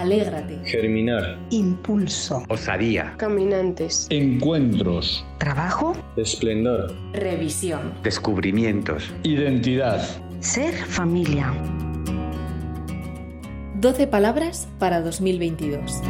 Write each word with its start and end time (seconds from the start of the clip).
Alégrate. 0.00 0.58
Germinar. 0.64 1.38
Impulso. 1.50 2.42
Osadía. 2.48 3.12
Caminantes. 3.18 4.06
Encuentros. 4.08 5.26
Trabajo. 5.36 5.92
Esplendor. 6.16 6.94
Revisión. 7.12 7.92
Descubrimientos. 8.02 9.12
Identidad. 9.24 10.02
Ser 10.40 10.72
familia. 10.72 11.52
12 13.74 14.06
palabras 14.06 14.68
para 14.78 15.02
2022. 15.02 16.00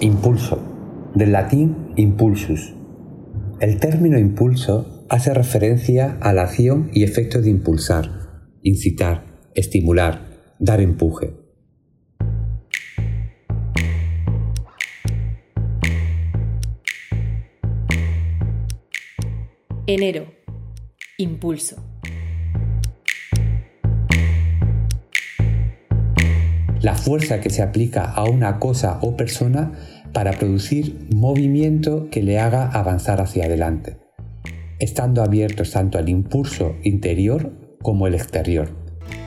Impulso, 0.00 0.60
del 1.14 1.32
latín 1.32 1.94
impulsus. 1.96 2.74
El 3.60 3.80
término 3.80 4.18
impulso 4.18 5.06
hace 5.08 5.32
referencia 5.32 6.18
a 6.20 6.34
la 6.34 6.42
acción 6.42 6.90
y 6.92 7.02
efecto 7.02 7.40
de 7.40 7.48
impulsar, 7.48 8.50
incitar, 8.62 9.24
estimular, 9.54 10.54
dar 10.58 10.82
empuje. 10.82 11.34
Enero. 19.86 20.26
Impulso. 21.16 21.76
La 26.86 26.94
fuerza 26.94 27.40
que 27.40 27.50
se 27.50 27.62
aplica 27.62 28.04
a 28.04 28.22
una 28.30 28.60
cosa 28.60 29.00
o 29.02 29.16
persona 29.16 29.72
para 30.12 30.30
producir 30.30 31.08
movimiento 31.12 32.08
que 32.12 32.22
le 32.22 32.38
haga 32.38 32.68
avanzar 32.68 33.20
hacia 33.20 33.46
adelante, 33.46 33.96
estando 34.78 35.24
abiertos 35.24 35.72
tanto 35.72 35.98
al 35.98 36.08
impulso 36.08 36.76
interior 36.84 37.74
como 37.82 38.06
el 38.06 38.14
exterior, 38.14 38.68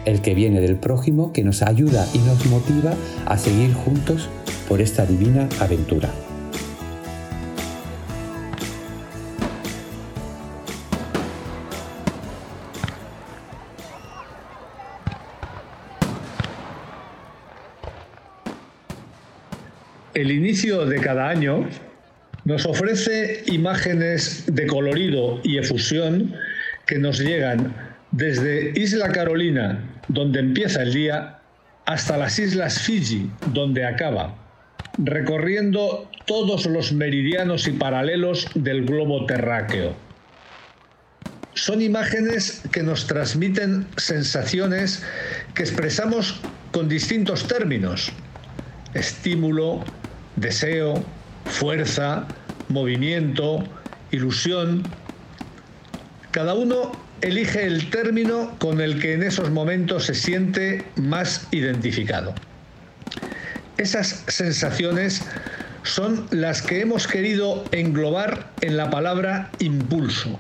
el 0.05 0.21
que 0.21 0.35
viene 0.35 0.61
del 0.61 0.77
prójimo 0.77 1.33
que 1.33 1.43
nos 1.43 1.61
ayuda 1.61 2.07
y 2.13 2.19
nos 2.19 2.45
motiva 2.45 2.93
a 3.25 3.37
seguir 3.37 3.73
juntos 3.73 4.29
por 4.69 4.79
esta 4.79 5.05
divina 5.05 5.49
aventura. 5.59 6.09
Inicio 20.49 20.87
de 20.87 20.99
cada 20.99 21.29
año 21.29 21.69
nos 22.43 22.65
ofrece 22.65 23.43
imágenes 23.45 24.45
de 24.47 24.65
colorido 24.65 25.39
y 25.43 25.59
efusión 25.59 26.33
que 26.87 26.97
nos 26.97 27.19
llegan 27.19 27.75
desde 28.09 28.71
Isla 28.75 29.11
Carolina, 29.11 30.01
donde 30.07 30.39
empieza 30.39 30.81
el 30.81 30.91
día, 30.91 31.37
hasta 31.85 32.17
las 32.17 32.39
Islas 32.39 32.81
Fiji, 32.81 33.29
donde 33.53 33.85
acaba, 33.85 34.35
recorriendo 34.97 36.09
todos 36.25 36.65
los 36.65 36.93
meridianos 36.93 37.67
y 37.67 37.73
paralelos 37.73 38.47
del 38.55 38.85
globo 38.85 39.27
terráqueo. 39.27 39.95
Son 41.53 41.79
imágenes 41.79 42.63
que 42.71 42.81
nos 42.81 43.05
transmiten 43.05 43.85
sensaciones 43.97 45.03
que 45.53 45.61
expresamos 45.61 46.41
con 46.71 46.89
distintos 46.89 47.47
términos. 47.47 48.11
Estímulo, 48.95 49.83
deseo, 50.35 51.03
fuerza, 51.45 52.27
movimiento, 52.67 53.63
ilusión. 54.11 54.83
Cada 56.31 56.53
uno 56.53 56.91
elige 57.21 57.65
el 57.65 57.89
término 57.89 58.55
con 58.59 58.81
el 58.81 58.99
que 58.99 59.13
en 59.13 59.23
esos 59.23 59.49
momentos 59.51 60.05
se 60.05 60.13
siente 60.13 60.85
más 60.95 61.47
identificado. 61.51 62.33
Esas 63.77 64.23
sensaciones 64.27 65.23
son 65.83 66.27
las 66.31 66.61
que 66.61 66.81
hemos 66.81 67.07
querido 67.07 67.63
englobar 67.71 68.51
en 68.61 68.77
la 68.77 68.89
palabra 68.89 69.49
impulso. 69.59 70.39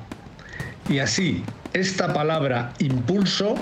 Y 0.89 0.99
así, 0.99 1.43
esta 1.73 2.13
palabra 2.13 2.73
impulso 2.79 3.55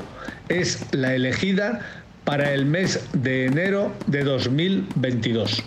es 0.50 0.80
la 0.92 1.14
elegida 1.14 1.82
para 2.24 2.54
el 2.54 2.66
mes 2.66 3.00
de 3.14 3.46
enero 3.46 3.94
de 4.08 4.24
2022. 4.24 5.64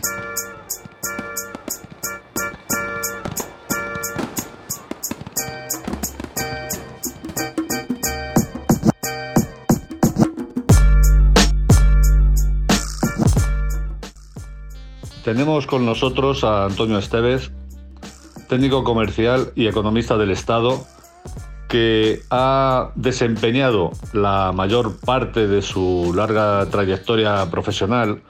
Tenemos 15.40 15.66
con 15.66 15.86
nosotros 15.86 16.44
a 16.44 16.66
Antonio 16.66 16.98
Estevez, 16.98 17.50
técnico 18.46 18.84
comercial 18.84 19.52
y 19.56 19.68
economista 19.68 20.18
del 20.18 20.32
Estado, 20.32 20.84
que 21.66 22.20
ha 22.28 22.90
desempeñado 22.94 23.90
la 24.12 24.52
mayor 24.52 24.98
parte 24.98 25.48
de 25.48 25.62
su 25.62 26.12
larga 26.14 26.66
trayectoria 26.66 27.50
profesional 27.50 28.20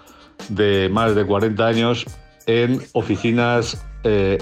de 0.50 0.88
más 0.88 1.16
de 1.16 1.26
40 1.26 1.66
años 1.66 2.06
en 2.47 2.81
oficinas 2.93 3.84
eh, 4.04 4.38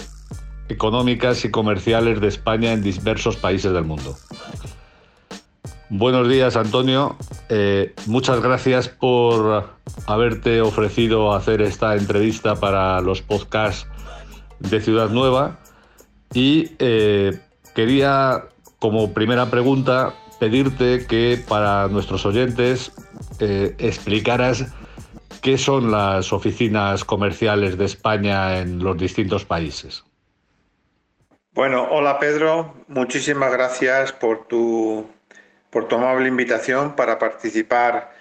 económicas 0.68 1.46
y 1.46 1.50
comerciales 1.50 2.20
de 2.20 2.28
España 2.28 2.74
en 2.74 2.82
diversos 2.82 3.38
países 3.38 3.72
del 3.72 3.84
mundo. 3.84 4.14
Buenos 5.91 6.28
días, 6.28 6.54
Antonio. 6.56 7.16
Eh, 7.49 7.94
muchas 8.04 8.43
gracias 8.43 8.91
por 8.91 9.71
haberte 10.06 10.60
ofrecido 10.60 11.32
hacer 11.32 11.62
esta 11.62 11.97
entrevista 11.97 12.56
para 12.56 13.00
los 13.00 13.22
podcasts 13.22 13.88
de 14.59 14.82
Ciudad 14.82 15.09
Nueva. 15.09 15.60
Y 16.34 16.72
eh, 16.78 17.41
quería, 17.75 18.44
como 18.78 19.15
primera 19.15 19.50
pregunta, 19.50 20.12
pedirte 20.38 21.06
que 21.06 21.43
para 21.48 21.88
nuestros 21.88 22.27
oyentes 22.27 22.93
eh, 23.41 23.75
explicaras 23.78 24.66
qué 25.41 25.56
son 25.56 25.91
las 25.91 26.34
oficinas 26.34 27.03
comerciales 27.03 27.78
de 27.78 27.87
España 27.87 28.59
en 28.59 28.81
los 28.84 28.98
distintos 28.98 29.47
países. 29.47 30.04
Bueno, 31.54 31.88
hola 31.91 32.19
Pedro, 32.19 32.75
muchísimas 32.88 33.50
gracias 33.50 34.12
por 34.12 34.47
tu 34.47 35.06
por 35.70 35.88
tu 35.88 35.96
amable 35.96 36.28
invitación 36.28 36.96
para 36.96 37.18
participar 37.18 38.12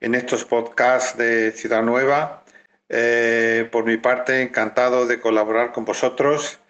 en 0.00 0.14
estos 0.14 0.44
podcasts 0.44 1.16
de 1.16 1.52
Ciudad 1.52 1.82
Nueva. 1.82 2.44
Eh, 2.88 3.68
por 3.72 3.84
mi 3.84 3.96
parte, 3.96 4.42
encantado 4.42 5.06
de 5.06 5.20
colaborar 5.20 5.72
con 5.72 5.84
vosotros. 5.84 6.60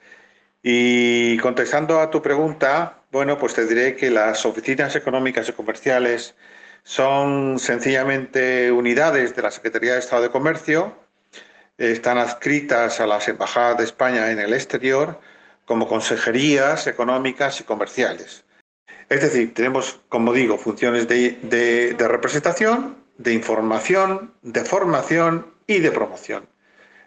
Y 0.62 1.36
contestando 1.38 2.00
a 2.00 2.10
tu 2.10 2.22
pregunta, 2.22 3.02
bueno, 3.12 3.38
pues 3.38 3.54
te 3.54 3.66
diré 3.66 3.96
que 3.96 4.10
las 4.10 4.46
oficinas 4.46 4.96
económicas 4.96 5.48
y 5.48 5.52
comerciales 5.52 6.34
son 6.84 7.58
sencillamente 7.58 8.72
unidades 8.72 9.36
de 9.36 9.42
la 9.42 9.50
Secretaría 9.50 9.94
de 9.94 9.98
Estado 9.98 10.22
de 10.22 10.30
Comercio. 10.30 10.96
Están 11.78 12.18
adscritas 12.18 13.00
a 13.00 13.06
las 13.06 13.28
embajadas 13.28 13.78
de 13.78 13.84
España 13.84 14.30
en 14.30 14.38
el 14.38 14.54
exterior 14.54 15.20
como 15.64 15.88
consejerías 15.88 16.86
económicas 16.86 17.60
y 17.60 17.64
comerciales. 17.64 18.43
Es 19.08 19.20
decir, 19.20 19.54
tenemos, 19.54 20.00
como 20.08 20.32
digo, 20.32 20.58
funciones 20.58 21.06
de, 21.08 21.96
representación, 21.98 22.96
de 23.18 23.32
información, 23.32 24.32
de 24.42 24.64
formación 24.64 25.46
y 25.66 25.78
de 25.78 25.92
promoción. 25.92 26.46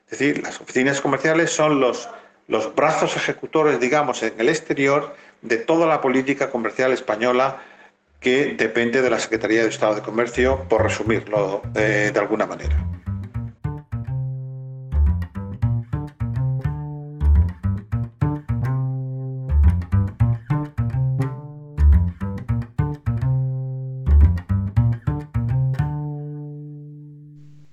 Es 0.10 0.20
decir, 0.20 0.42
las 0.44 0.62
oficinas 0.62 1.02
comerciales 1.02 1.52
son 1.52 1.80
los, 1.80 2.08
los 2.48 2.74
brazos 2.76 3.16
ejecutores, 3.18 3.80
digamos, 3.80 4.24
en 4.24 4.34
el 4.38 4.50
exterior 4.50 5.16
de 5.42 5.58
toda 5.58 5.86
la 5.88 6.02
política 6.02 6.50
comercial 6.50 6.94
española 6.94 7.62
que 8.20 8.56
depende 8.58 9.02
de 9.02 9.10
la 9.10 9.20
Secretaría 9.20 9.64
de 9.64 9.70
Estado 9.70 9.96
de 9.96 10.02
Comercio, 10.02 10.66
por 10.70 10.84
resumirlo 10.84 11.62
eh, 11.76 12.12
de 12.14 12.20
alguna 12.20 12.48
manera. 12.48 12.76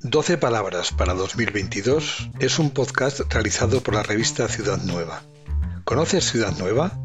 12 0.04 0.36
Palabras 0.36 0.92
para 0.92 1.14
2022 1.14 2.28
es 2.38 2.58
un 2.58 2.72
podcast 2.72 3.20
realizado 3.32 3.80
por 3.80 3.94
la 3.94 4.02
revista 4.02 4.46
Ciudad 4.48 4.76
Nueva. 4.82 5.22
¿Conoces 5.84 6.30
Ciudad 6.30 6.54
Nueva? 6.58 7.00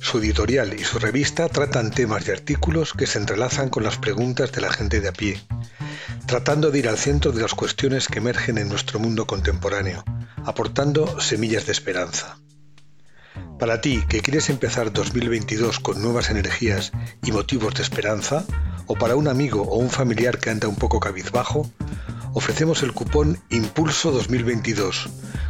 Su 0.00 0.18
editorial 0.18 0.74
y 0.74 0.82
su 0.82 0.98
revista 0.98 1.48
tratan 1.48 1.92
temas 1.92 2.26
y 2.26 2.32
artículos 2.32 2.92
que 2.92 3.06
se 3.06 3.20
entrelazan 3.20 3.68
con 3.68 3.84
las 3.84 3.98
preguntas 3.98 4.50
de 4.50 4.62
la 4.62 4.72
gente 4.72 5.00
de 5.00 5.08
a 5.08 5.12
pie. 5.12 5.40
tratando 6.26 6.72
de 6.72 6.80
ir 6.80 6.88
al 6.88 6.98
centro 6.98 7.30
de 7.30 7.40
las 7.40 7.54
cuestiones 7.54 8.08
que 8.08 8.18
emergen 8.18 8.58
en 8.58 8.68
nuestro 8.68 8.98
mundo 8.98 9.28
contemporáneo, 9.28 10.02
aportando 10.44 11.20
semillas 11.20 11.66
de 11.66 11.72
esperanza. 11.72 12.36
Para 13.60 13.80
ti 13.80 14.02
que 14.08 14.22
quieres 14.22 14.50
empezar 14.50 14.92
2022 14.92 15.78
con 15.78 16.02
nuevas 16.02 16.30
energías 16.30 16.90
y 17.22 17.30
motivos 17.30 17.74
de 17.74 17.84
esperanza, 17.84 18.44
o 18.86 18.96
para 18.96 19.14
un 19.14 19.28
amigo 19.28 19.62
o 19.62 19.76
un 19.76 19.88
familiar 19.88 20.38
que 20.38 20.50
anda 20.50 20.66
un 20.66 20.74
poco 20.74 20.98
cabizbajo, 20.98 21.70
ofrecemos 22.34 22.82
el 22.82 22.92
cupón 22.92 23.40
Impulso 23.50 24.10
2022 24.12 25.08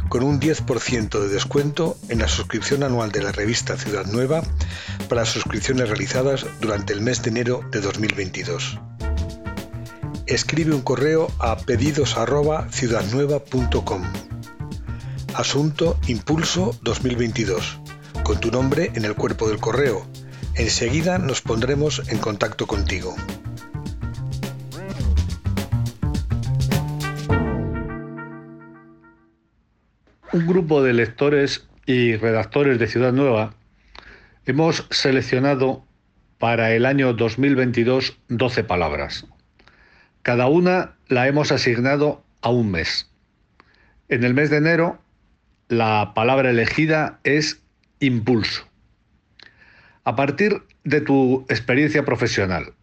con 0.09 0.23
un 0.23 0.39
10% 0.39 1.19
de 1.19 1.27
descuento 1.29 1.97
en 2.09 2.19
la 2.19 2.27
suscripción 2.27 2.83
anual 2.83 3.11
de 3.11 3.23
la 3.23 3.31
revista 3.31 3.77
Ciudad 3.77 4.05
Nueva 4.05 4.43
para 5.07 5.25
suscripciones 5.25 5.89
realizadas 5.89 6.45
durante 6.59 6.93
el 6.93 7.01
mes 7.01 7.23
de 7.23 7.29
enero 7.29 7.61
de 7.71 7.81
2022. 7.81 8.79
Escribe 10.27 10.73
un 10.73 10.81
correo 10.81 11.31
a 11.39 11.57
pedidos@ciudadnueva.com. 11.57 14.03
Asunto 15.33 15.97
Impulso 16.07 16.77
2022 16.81 17.81
con 18.23 18.39
tu 18.39 18.51
nombre 18.51 18.91
en 18.95 19.05
el 19.05 19.15
cuerpo 19.15 19.49
del 19.49 19.59
correo. 19.59 20.05
Enseguida 20.55 21.17
nos 21.17 21.41
pondremos 21.41 22.03
en 22.07 22.19
contacto 22.19 22.67
contigo. 22.67 23.15
Un 30.33 30.47
grupo 30.47 30.81
de 30.81 30.93
lectores 30.93 31.67
y 31.85 32.15
redactores 32.15 32.79
de 32.79 32.87
Ciudad 32.87 33.11
Nueva 33.11 33.53
hemos 34.45 34.87
seleccionado 34.89 35.85
para 36.37 36.73
el 36.73 36.85
año 36.85 37.13
2022 37.13 38.17
12 38.29 38.63
palabras. 38.63 39.27
Cada 40.21 40.47
una 40.47 40.95
la 41.09 41.27
hemos 41.27 41.51
asignado 41.51 42.23
a 42.39 42.49
un 42.49 42.71
mes. 42.71 43.11
En 44.07 44.23
el 44.23 44.33
mes 44.33 44.49
de 44.49 44.57
enero, 44.57 45.01
la 45.67 46.13
palabra 46.15 46.51
elegida 46.51 47.19
es 47.25 47.61
impulso. 47.99 48.65
A 50.05 50.15
partir 50.15 50.63
de 50.85 51.01
tu 51.01 51.45
experiencia 51.49 52.05
profesional 52.05 52.73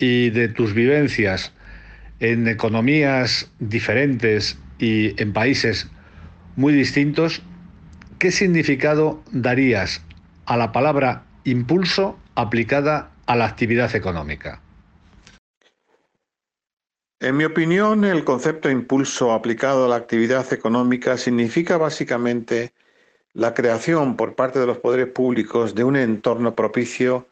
y 0.00 0.30
de 0.30 0.48
tus 0.48 0.74
vivencias 0.74 1.52
en 2.18 2.48
economías 2.48 3.52
diferentes 3.60 4.58
y 4.80 5.20
en 5.22 5.32
países 5.32 5.88
muy 6.58 6.72
distintos, 6.72 7.40
¿qué 8.18 8.32
significado 8.32 9.22
darías 9.30 10.02
a 10.44 10.56
la 10.56 10.72
palabra 10.72 11.22
impulso 11.44 12.18
aplicada 12.34 13.12
a 13.26 13.36
la 13.36 13.44
actividad 13.44 13.94
económica? 13.94 14.60
En 17.20 17.36
mi 17.36 17.44
opinión, 17.44 18.04
el 18.04 18.24
concepto 18.24 18.68
impulso 18.68 19.30
aplicado 19.30 19.84
a 19.84 19.88
la 19.88 19.94
actividad 19.94 20.52
económica 20.52 21.16
significa 21.16 21.76
básicamente 21.76 22.72
la 23.34 23.54
creación 23.54 24.16
por 24.16 24.34
parte 24.34 24.58
de 24.58 24.66
los 24.66 24.78
poderes 24.78 25.06
públicos 25.06 25.76
de 25.76 25.84
un 25.84 25.94
entorno 25.94 26.56
propicio 26.56 27.28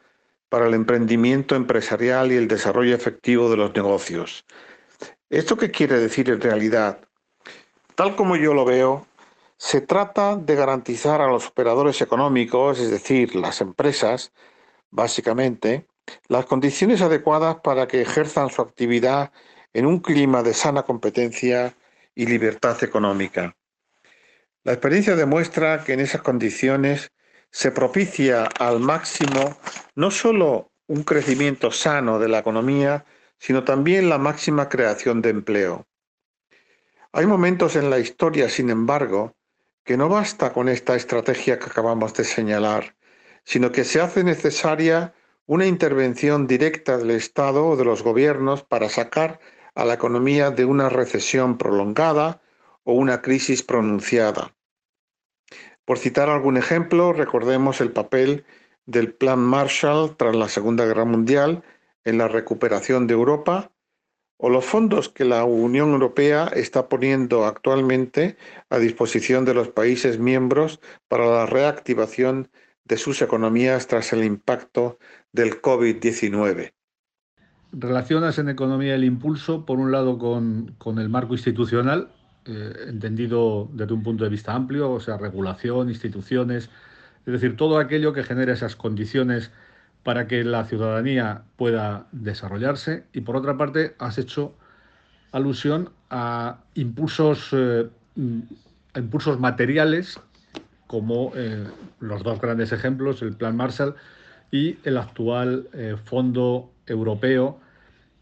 para 0.49 0.69
el 0.69 0.75
emprendimiento 0.75 1.56
empresarial 1.56 2.31
y 2.31 2.37
el 2.37 2.46
desarrollo 2.46 2.94
efectivo 2.94 3.50
de 3.50 3.56
los 3.56 3.75
negocios. 3.75 4.44
¿Esto 5.31 5.56
qué 5.56 5.73
quiere 5.73 5.99
decir 5.99 6.31
en 6.31 6.40
realidad? 6.40 7.00
Tal 7.96 8.14
como 8.14 8.37
yo 8.37 8.55
lo 8.55 8.64
veo, 8.64 9.05
se 9.58 9.80
trata 9.80 10.36
de 10.36 10.54
garantizar 10.54 11.20
a 11.20 11.28
los 11.28 11.48
operadores 11.48 12.00
económicos, 12.02 12.78
es 12.78 12.90
decir, 12.90 13.34
las 13.34 13.60
empresas, 13.60 14.32
básicamente, 14.90 15.86
las 16.28 16.46
condiciones 16.46 17.00
adecuadas 17.00 17.56
para 17.62 17.88
que 17.88 18.02
ejerzan 18.02 18.50
su 18.50 18.62
actividad 18.62 19.32
en 19.72 19.86
un 19.86 20.00
clima 20.00 20.42
de 20.42 20.54
sana 20.54 20.82
competencia 20.82 21.74
y 22.14 22.26
libertad 22.26 22.82
económica. 22.84 23.56
La 24.62 24.72
experiencia 24.72 25.16
demuestra 25.16 25.84
que 25.84 25.92
en 25.92 26.00
esas 26.00 26.22
condiciones 26.22 27.10
se 27.50 27.70
propicia 27.70 28.44
al 28.58 28.80
máximo 28.80 29.56
no 29.94 30.10
solo 30.10 30.72
un 30.86 31.02
crecimiento 31.02 31.70
sano 31.70 32.18
de 32.18 32.28
la 32.28 32.38
economía, 32.38 33.04
sino 33.38 33.64
también 33.64 34.08
la 34.08 34.18
máxima 34.18 34.68
creación 34.68 35.22
de 35.22 35.30
empleo. 35.30 35.86
Hay 37.12 37.26
momentos 37.26 37.76
en 37.76 37.90
la 37.90 37.98
historia, 37.98 38.48
sin 38.48 38.70
embargo, 38.70 39.34
que 39.86 39.96
no 39.96 40.08
basta 40.08 40.52
con 40.52 40.68
esta 40.68 40.96
estrategia 40.96 41.60
que 41.60 41.66
acabamos 41.66 42.12
de 42.14 42.24
señalar, 42.24 42.96
sino 43.44 43.70
que 43.70 43.84
se 43.84 44.00
hace 44.00 44.24
necesaria 44.24 45.14
una 45.46 45.64
intervención 45.66 46.48
directa 46.48 46.98
del 46.98 47.12
Estado 47.12 47.64
o 47.64 47.76
de 47.76 47.84
los 47.84 48.02
gobiernos 48.02 48.64
para 48.64 48.88
sacar 48.88 49.38
a 49.76 49.84
la 49.84 49.94
economía 49.94 50.50
de 50.50 50.64
una 50.64 50.88
recesión 50.88 51.56
prolongada 51.56 52.42
o 52.82 52.94
una 52.94 53.22
crisis 53.22 53.62
pronunciada. 53.62 54.56
Por 55.84 55.98
citar 55.98 56.30
algún 56.30 56.56
ejemplo, 56.56 57.12
recordemos 57.12 57.80
el 57.80 57.92
papel 57.92 58.44
del 58.86 59.14
Plan 59.14 59.38
Marshall 59.38 60.16
tras 60.16 60.34
la 60.34 60.48
Segunda 60.48 60.84
Guerra 60.84 61.04
Mundial 61.04 61.62
en 62.04 62.18
la 62.18 62.26
recuperación 62.26 63.06
de 63.06 63.14
Europa 63.14 63.70
o 64.38 64.50
los 64.50 64.64
fondos 64.64 65.08
que 65.08 65.24
la 65.24 65.44
Unión 65.44 65.90
Europea 65.92 66.50
está 66.54 66.88
poniendo 66.88 67.46
actualmente 67.46 68.36
a 68.70 68.78
disposición 68.78 69.44
de 69.44 69.54
los 69.54 69.68
países 69.68 70.18
miembros 70.18 70.80
para 71.08 71.26
la 71.26 71.46
reactivación 71.46 72.50
de 72.84 72.96
sus 72.98 73.22
economías 73.22 73.86
tras 73.86 74.12
el 74.12 74.24
impacto 74.24 74.98
del 75.32 75.60
COVID-19. 75.60 76.72
Relacionas 77.72 78.38
en 78.38 78.48
economía 78.48 78.94
el 78.94 79.04
impulso, 79.04 79.66
por 79.66 79.78
un 79.78 79.90
lado, 79.90 80.18
con, 80.18 80.74
con 80.78 80.98
el 80.98 81.08
marco 81.08 81.34
institucional 81.34 82.10
eh, 82.48 82.86
entendido 82.86 83.68
desde 83.72 83.92
un 83.92 84.04
punto 84.04 84.22
de 84.22 84.30
vista 84.30 84.54
amplio, 84.54 84.92
o 84.92 85.00
sea, 85.00 85.16
regulación, 85.16 85.88
instituciones, 85.88 86.70
es 87.26 87.32
decir, 87.32 87.56
todo 87.56 87.78
aquello 87.78 88.12
que 88.12 88.22
genere 88.22 88.52
esas 88.52 88.76
condiciones 88.76 89.50
para 90.06 90.26
que 90.26 90.42
la 90.42 90.64
ciudadanía 90.64 91.42
pueda 91.56 92.06
desarrollarse. 92.12 93.04
Y 93.12 93.20
por 93.20 93.36
otra 93.36 93.58
parte, 93.58 93.94
has 93.98 94.16
hecho 94.16 94.54
alusión 95.32 95.90
a 96.08 96.60
impulsos, 96.74 97.50
eh, 97.52 97.90
impulsos 98.94 99.38
materiales, 99.38 100.18
como 100.86 101.32
eh, 101.34 101.66
los 102.00 102.22
dos 102.22 102.40
grandes 102.40 102.72
ejemplos, 102.72 103.20
el 103.20 103.34
Plan 103.34 103.56
Marshall 103.56 103.96
y 104.50 104.78
el 104.84 104.96
actual 104.96 105.68
Fondo 106.04 106.70
Europeo 106.86 107.60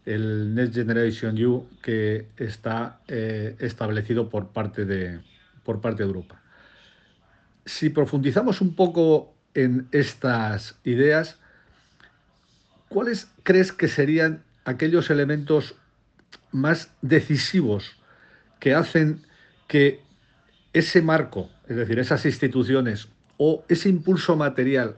el 0.05 0.53
Next 0.53 0.75
Generation 0.75 1.35
You 1.35 1.67
que 1.81 2.27
está 2.37 2.99
eh, 3.07 3.55
establecido 3.59 4.29
por 4.29 4.49
parte, 4.49 4.85
de, 4.85 5.19
por 5.63 5.81
parte 5.81 6.03
de 6.03 6.07
Europa. 6.07 6.41
Si 7.65 7.89
profundizamos 7.89 8.61
un 8.61 8.75
poco 8.75 9.33
en 9.55 9.87
estas 9.91 10.77
ideas, 10.83 11.39
¿cuáles 12.89 13.31
crees 13.43 13.71
que 13.71 13.87
serían 13.87 14.43
aquellos 14.63 15.09
elementos 15.09 15.75
más 16.51 16.91
decisivos 17.01 17.97
que 18.59 18.73
hacen 18.73 19.25
que 19.67 20.01
ese 20.73 21.01
marco, 21.01 21.49
es 21.67 21.75
decir, 21.75 21.99
esas 21.99 22.25
instituciones 22.25 23.07
o 23.37 23.63
ese 23.69 23.89
impulso 23.89 24.35
material 24.35 24.97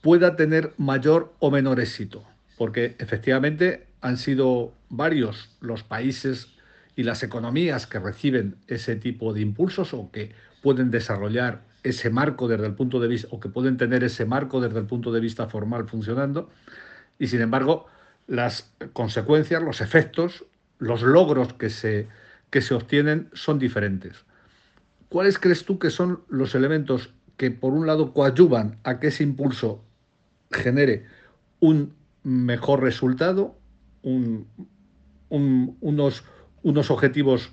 pueda 0.00 0.36
tener 0.36 0.72
mayor 0.78 1.34
o 1.38 1.50
menor 1.50 1.80
éxito? 1.80 2.24
Porque 2.56 2.96
efectivamente 2.98 3.86
han 4.00 4.18
sido 4.18 4.74
varios 4.88 5.50
los 5.60 5.82
países 5.82 6.48
y 6.96 7.04
las 7.04 7.22
economías 7.22 7.86
que 7.86 7.98
reciben 7.98 8.56
ese 8.66 8.96
tipo 8.96 9.32
de 9.32 9.40
impulsos 9.40 9.94
o 9.94 10.10
que 10.10 10.34
pueden 10.62 10.90
desarrollar 10.90 11.62
ese 11.82 12.10
marco 12.10 12.48
desde 12.48 12.66
el 12.66 12.74
punto 12.74 13.00
de 13.00 13.08
vista 13.08 13.28
o 13.30 13.40
que 13.40 13.48
pueden 13.48 13.76
tener 13.76 14.04
ese 14.04 14.24
marco 14.24 14.60
desde 14.60 14.78
el 14.78 14.86
punto 14.86 15.12
de 15.12 15.20
vista 15.20 15.48
formal 15.48 15.88
funcionando 15.88 16.50
y 17.18 17.28
sin 17.28 17.40
embargo 17.40 17.86
las 18.26 18.72
consecuencias, 18.92 19.62
los 19.62 19.80
efectos, 19.80 20.44
los 20.78 21.02
logros 21.02 21.54
que 21.54 21.70
se, 21.70 22.08
que 22.50 22.60
se 22.60 22.74
obtienen 22.74 23.28
son 23.32 23.58
diferentes. 23.58 24.24
¿Cuáles 25.08 25.38
crees 25.38 25.64
tú 25.64 25.78
que 25.78 25.90
son 25.90 26.22
los 26.28 26.54
elementos 26.54 27.10
que 27.36 27.50
por 27.50 27.72
un 27.72 27.86
lado 27.86 28.12
coadyuvan 28.12 28.78
a 28.84 29.00
que 29.00 29.08
ese 29.08 29.24
impulso 29.24 29.84
genere 30.50 31.06
un 31.60 31.94
mejor 32.22 32.80
resultado 32.82 33.56
unos, 35.30 36.24
unos, 36.62 36.90
objetivos 36.90 37.50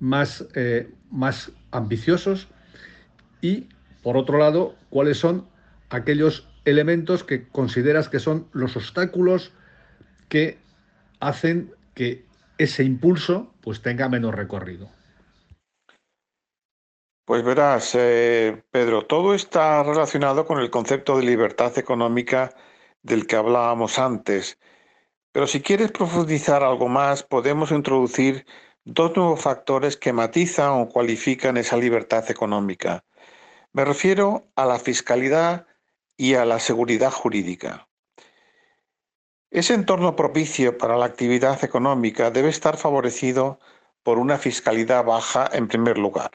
más, 0.00 0.46
eh, 0.54 0.92
más 1.10 1.52
ambiciosos 1.70 2.48
y, 3.44 3.68
por 4.02 4.16
otro 4.16 4.38
lado, 4.38 4.74
cuáles 4.88 5.18
son 5.18 5.46
aquellos 5.90 6.48
elementos 6.64 7.24
que 7.24 7.46
consideras 7.46 8.08
que 8.08 8.18
son 8.18 8.48
los 8.52 8.74
obstáculos 8.74 9.52
que 10.30 10.56
hacen 11.20 11.74
que 11.94 12.24
ese 12.56 12.84
impulso 12.84 13.52
pues 13.60 13.82
tenga 13.82 14.08
menos 14.08 14.34
recorrido. 14.34 14.88
Pues 17.26 17.44
verás, 17.44 17.94
eh, 17.94 18.62
Pedro, 18.70 19.04
todo 19.04 19.34
está 19.34 19.82
relacionado 19.82 20.46
con 20.46 20.58
el 20.58 20.70
concepto 20.70 21.18
de 21.18 21.24
libertad 21.24 21.76
económica 21.76 22.54
del 23.02 23.26
que 23.26 23.36
hablábamos 23.36 23.98
antes 23.98 24.58
Pero 25.32 25.46
si 25.46 25.60
quieres 25.60 25.92
profundizar 25.92 26.62
algo 26.62 26.88
más, 26.88 27.22
podemos 27.22 27.72
introducir 27.72 28.46
dos 28.84 29.14
nuevos 29.16 29.42
factores 29.42 29.98
que 29.98 30.14
matizan 30.14 30.70
o 30.80 30.88
cualifican 30.88 31.58
esa 31.58 31.76
libertad 31.76 32.30
económica. 32.30 33.04
Me 33.74 33.84
refiero 33.84 34.52
a 34.54 34.66
la 34.66 34.78
fiscalidad 34.78 35.66
y 36.16 36.34
a 36.34 36.44
la 36.44 36.60
seguridad 36.60 37.10
jurídica. 37.10 37.88
Ese 39.50 39.74
entorno 39.74 40.14
propicio 40.14 40.78
para 40.78 40.96
la 40.96 41.06
actividad 41.06 41.64
económica 41.64 42.30
debe 42.30 42.50
estar 42.50 42.76
favorecido 42.76 43.58
por 44.04 44.18
una 44.18 44.38
fiscalidad 44.38 45.04
baja 45.04 45.50
en 45.52 45.66
primer 45.66 45.98
lugar. 45.98 46.30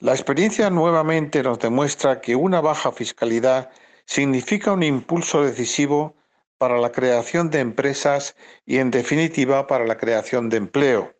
La 0.00 0.10
experiencia 0.10 0.68
nuevamente 0.68 1.44
nos 1.44 1.60
demuestra 1.60 2.20
que 2.20 2.34
una 2.34 2.60
baja 2.60 2.90
fiscalidad 2.90 3.70
significa 4.04 4.72
un 4.72 4.82
impulso 4.82 5.44
decisivo 5.44 6.16
para 6.58 6.78
la 6.78 6.90
creación 6.90 7.50
de 7.50 7.60
empresas 7.60 8.34
y 8.66 8.78
en 8.78 8.90
definitiva 8.90 9.68
para 9.68 9.86
la 9.86 9.96
creación 9.96 10.48
de 10.48 10.56
empleo. 10.56 11.14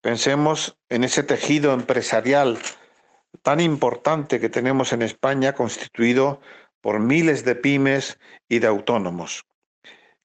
Pensemos 0.00 0.76
en 0.88 1.04
ese 1.04 1.22
tejido 1.22 1.72
empresarial 1.72 2.58
tan 3.42 3.60
importante 3.60 4.40
que 4.40 4.48
tenemos 4.48 4.92
en 4.92 5.02
España 5.02 5.52
constituido 5.52 6.40
por 6.80 7.00
miles 7.00 7.44
de 7.44 7.54
pymes 7.54 8.18
y 8.48 8.58
de 8.58 8.66
autónomos, 8.66 9.44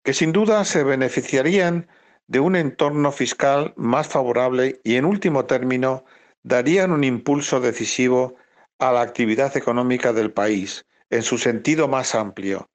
que 0.03 0.13
sin 0.13 0.31
duda 0.31 0.65
se 0.65 0.83
beneficiarían 0.83 1.87
de 2.27 2.39
un 2.39 2.55
entorno 2.55 3.11
fiscal 3.11 3.73
más 3.75 4.07
favorable 4.07 4.79
y 4.83 4.95
en 4.95 5.05
último 5.05 5.45
término 5.45 6.05
darían 6.43 6.91
un 6.91 7.03
impulso 7.03 7.59
decisivo 7.59 8.35
a 8.79 8.91
la 8.91 9.01
actividad 9.01 9.55
económica 9.57 10.13
del 10.13 10.31
país 10.31 10.85
en 11.09 11.23
su 11.23 11.37
sentido 11.37 11.87
más 11.87 12.15
amplio. 12.15 12.69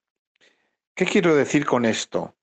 ¿Qué 0.95 1.05
quiero 1.05 1.35
decir 1.35 1.65
con 1.65 1.85
esto? 1.85 2.35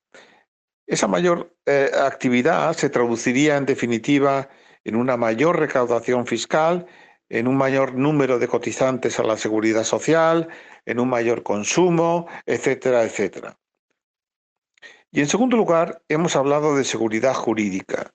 Esa 0.85 1.07
mayor 1.07 1.55
eh, 1.65 1.89
actividad 1.95 2.73
se 2.73 2.89
traduciría 2.89 3.57
en 3.57 3.65
definitiva 3.65 4.49
en 4.83 4.95
una 4.95 5.17
mayor 5.17 5.59
recaudación 5.59 6.27
fiscal, 6.27 6.85
en 7.33 7.47
un 7.47 7.57
mayor 7.57 7.95
número 7.95 8.37
de 8.37 8.47
cotizantes 8.47 9.19
a 9.19 9.23
la 9.23 9.37
seguridad 9.37 9.83
social, 9.83 10.49
en 10.85 10.99
un 10.99 11.09
mayor 11.09 11.41
consumo, 11.41 12.27
etcétera, 12.45 13.03
etcétera. 13.03 13.57
Y 15.09 15.19
en 15.21 15.27
segundo 15.27 15.57
lugar, 15.57 16.03
hemos 16.09 16.35
hablado 16.35 16.75
de 16.75 16.83
seguridad 16.83 17.33
jurídica. 17.33 18.13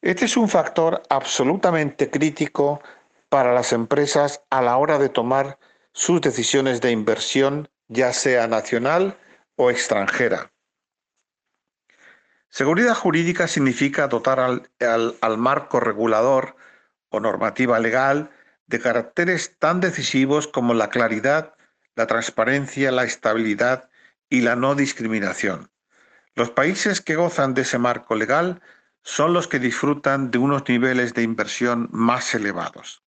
Este 0.00 0.24
es 0.24 0.38
un 0.38 0.48
factor 0.48 1.02
absolutamente 1.10 2.08
crítico 2.08 2.80
para 3.28 3.52
las 3.52 3.74
empresas 3.74 4.42
a 4.48 4.62
la 4.62 4.78
hora 4.78 4.98
de 4.98 5.10
tomar 5.10 5.58
sus 5.92 6.22
decisiones 6.22 6.80
de 6.80 6.90
inversión, 6.90 7.68
ya 7.88 8.14
sea 8.14 8.46
nacional 8.46 9.18
o 9.56 9.70
extranjera. 9.70 10.50
Seguridad 12.48 12.94
jurídica 12.94 13.46
significa 13.46 14.08
dotar 14.08 14.40
al, 14.40 14.70
al 15.20 15.36
marco 15.36 15.80
regulador 15.80 16.56
o 17.12 17.20
normativa 17.20 17.78
legal 17.78 18.30
de 18.66 18.80
caracteres 18.80 19.56
tan 19.58 19.80
decisivos 19.80 20.48
como 20.48 20.74
la 20.74 20.90
claridad, 20.90 21.54
la 21.94 22.06
transparencia, 22.06 22.90
la 22.90 23.04
estabilidad 23.04 23.90
y 24.28 24.40
la 24.40 24.56
no 24.56 24.74
discriminación. 24.74 25.70
Los 26.34 26.50
países 26.50 27.00
que 27.00 27.14
gozan 27.14 27.54
de 27.54 27.62
ese 27.62 27.78
marco 27.78 28.14
legal 28.16 28.62
son 29.02 29.34
los 29.34 29.46
que 29.46 29.58
disfrutan 29.58 30.30
de 30.30 30.38
unos 30.38 30.68
niveles 30.68 31.12
de 31.12 31.22
inversión 31.22 31.88
más 31.92 32.34
elevados. 32.34 33.02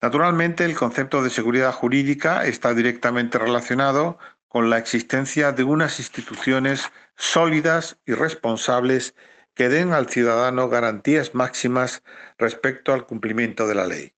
Naturalmente, 0.00 0.64
el 0.64 0.74
concepto 0.74 1.22
de 1.22 1.30
seguridad 1.30 1.72
jurídica 1.72 2.44
está 2.44 2.74
directamente 2.74 3.38
relacionado 3.38 4.18
con 4.48 4.68
la 4.68 4.78
existencia 4.78 5.52
de 5.52 5.62
unas 5.62 6.00
instituciones 6.00 6.90
sólidas 7.16 7.98
y 8.04 8.14
responsables 8.14 9.14
que 9.54 9.68
den 9.68 9.92
al 9.92 10.08
ciudadano 10.08 10.68
garantías 10.68 11.34
máximas 11.34 12.02
respecto 12.38 12.92
al 12.92 13.06
cumplimiento 13.06 13.66
de 13.66 13.74
la 13.74 13.86
ley. 13.86 14.14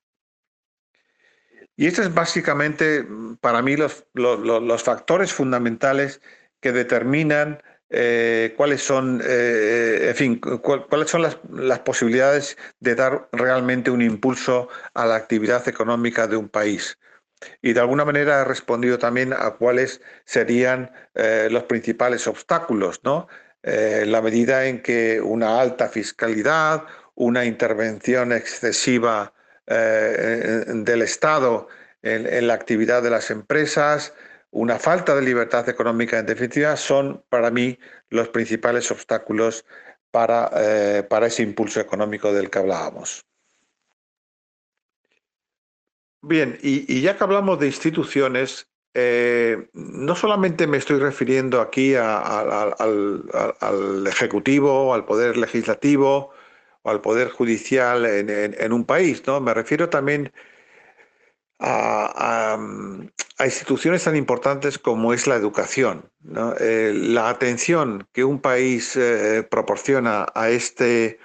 Y 1.76 1.87
estos 1.87 2.07
es 2.07 2.14
básicamente, 2.14 3.05
para 3.41 3.61
mí, 3.61 3.76
los, 3.76 4.83
factores 4.83 5.33
fundamentales 5.33 6.21
que 6.61 6.73
determinan 6.73 7.62
eh, 7.91 8.55
cuáles 8.57 8.83
son, 8.83 9.21
eh, 9.25 10.09
en 10.09 10.14
fin, 10.14 10.38
cuáles 10.38 11.11
son 11.11 11.23
las, 11.23 11.38
las, 11.50 11.81
posibilidades 11.81 12.57
de 12.81 12.95
dar 12.95 13.29
realmente 13.33 13.91
un 13.91 14.03
impulso 14.03 14.69
a 14.95 15.07
la 15.07 15.17
actividad 15.17 15.67
económica 15.69 16.26
de 16.26 16.37
un 16.37 16.49
país. 16.49 16.97
Y 17.62 17.73
de 17.73 17.81
alguna 17.81 18.05
manera 18.05 18.41
he 18.41 18.45
respondido 18.45 18.99
también 18.99 19.33
a 19.33 19.50
cuáles 19.53 20.00
serían 20.25 20.93
eh, 21.14 21.49
los 21.50 21.64
principales 21.64 22.26
obstáculos, 22.26 23.00
¿no? 23.05 23.29
La 23.64 24.21
medida 24.21 24.66
en 24.66 24.83
que 24.83 25.21
una 25.21 25.61
alta 25.61 25.88
fiscalidad, 25.88 26.85
una 27.14 27.44
intervención 27.44 28.33
excesiva 28.33 29.33
del 29.66 31.02
Estado 31.02 31.68
en, 32.02 32.47
la 32.47 32.54
actividad 32.54 33.02
de 33.02 33.11
las 33.11 33.30
empresas, 33.30 34.12
una 34.50 34.78
falta 34.78 35.14
de 35.16 35.23
libertad 35.23 35.68
económica, 35.68 36.18
en 36.18 36.26
definitiva, 36.26 36.76
son 36.76 37.25
para 37.28 37.50
mí 37.50 37.78
los 38.11 38.28
principales 38.28 38.90
obstáculos 38.90 39.64
para, 40.11 40.50
eh, 40.56 41.02
para 41.02 41.26
ese 41.26 41.42
impulso 41.42 41.80
económico 41.80 42.33
del 42.33 42.50
que 42.50 42.59
hablábamos. 42.59 43.26
Bien, 46.23 46.59
y, 46.62 47.02
ya 47.02 47.18
que 47.18 47.25
hablamos 47.25 47.59
de 47.59 47.66
instituciones, 47.66 48.68
eh, 48.95 49.69
no 49.73 50.15
solamente 50.15 50.69
me 50.69 50.77
estoy 50.77 51.01
refiriendo 51.01 51.61
aquí 51.61 51.97
al, 51.97 52.75
Ejecutivo, 54.07 54.95
al 54.95 55.05
Poder 55.05 55.37
Legislativo 55.37 56.31
o 56.83 56.91
al 56.91 57.01
Poder 57.01 57.31
Judicial 57.31 58.07
en, 58.07 58.73
un 58.73 58.85
país, 58.85 59.27
¿no? 59.27 59.41
Me 59.41 59.53
refiero 59.53 59.89
también 59.89 60.33
a, 61.59 62.57
instituciones 63.45 64.05
tan 64.05 64.15
importantes 64.17 64.79
como 64.79 65.13
es 65.13 65.27
la 65.27 65.35
educación. 65.35 66.09
Eh, 66.61 66.93
la 66.95 67.31
atención 67.31 68.07
que 68.13 68.23
un 68.23 68.41
país 68.41 68.97
eh, 68.97 69.43
proporciona 69.51 70.27
a 70.35 70.51
este, 70.51 71.19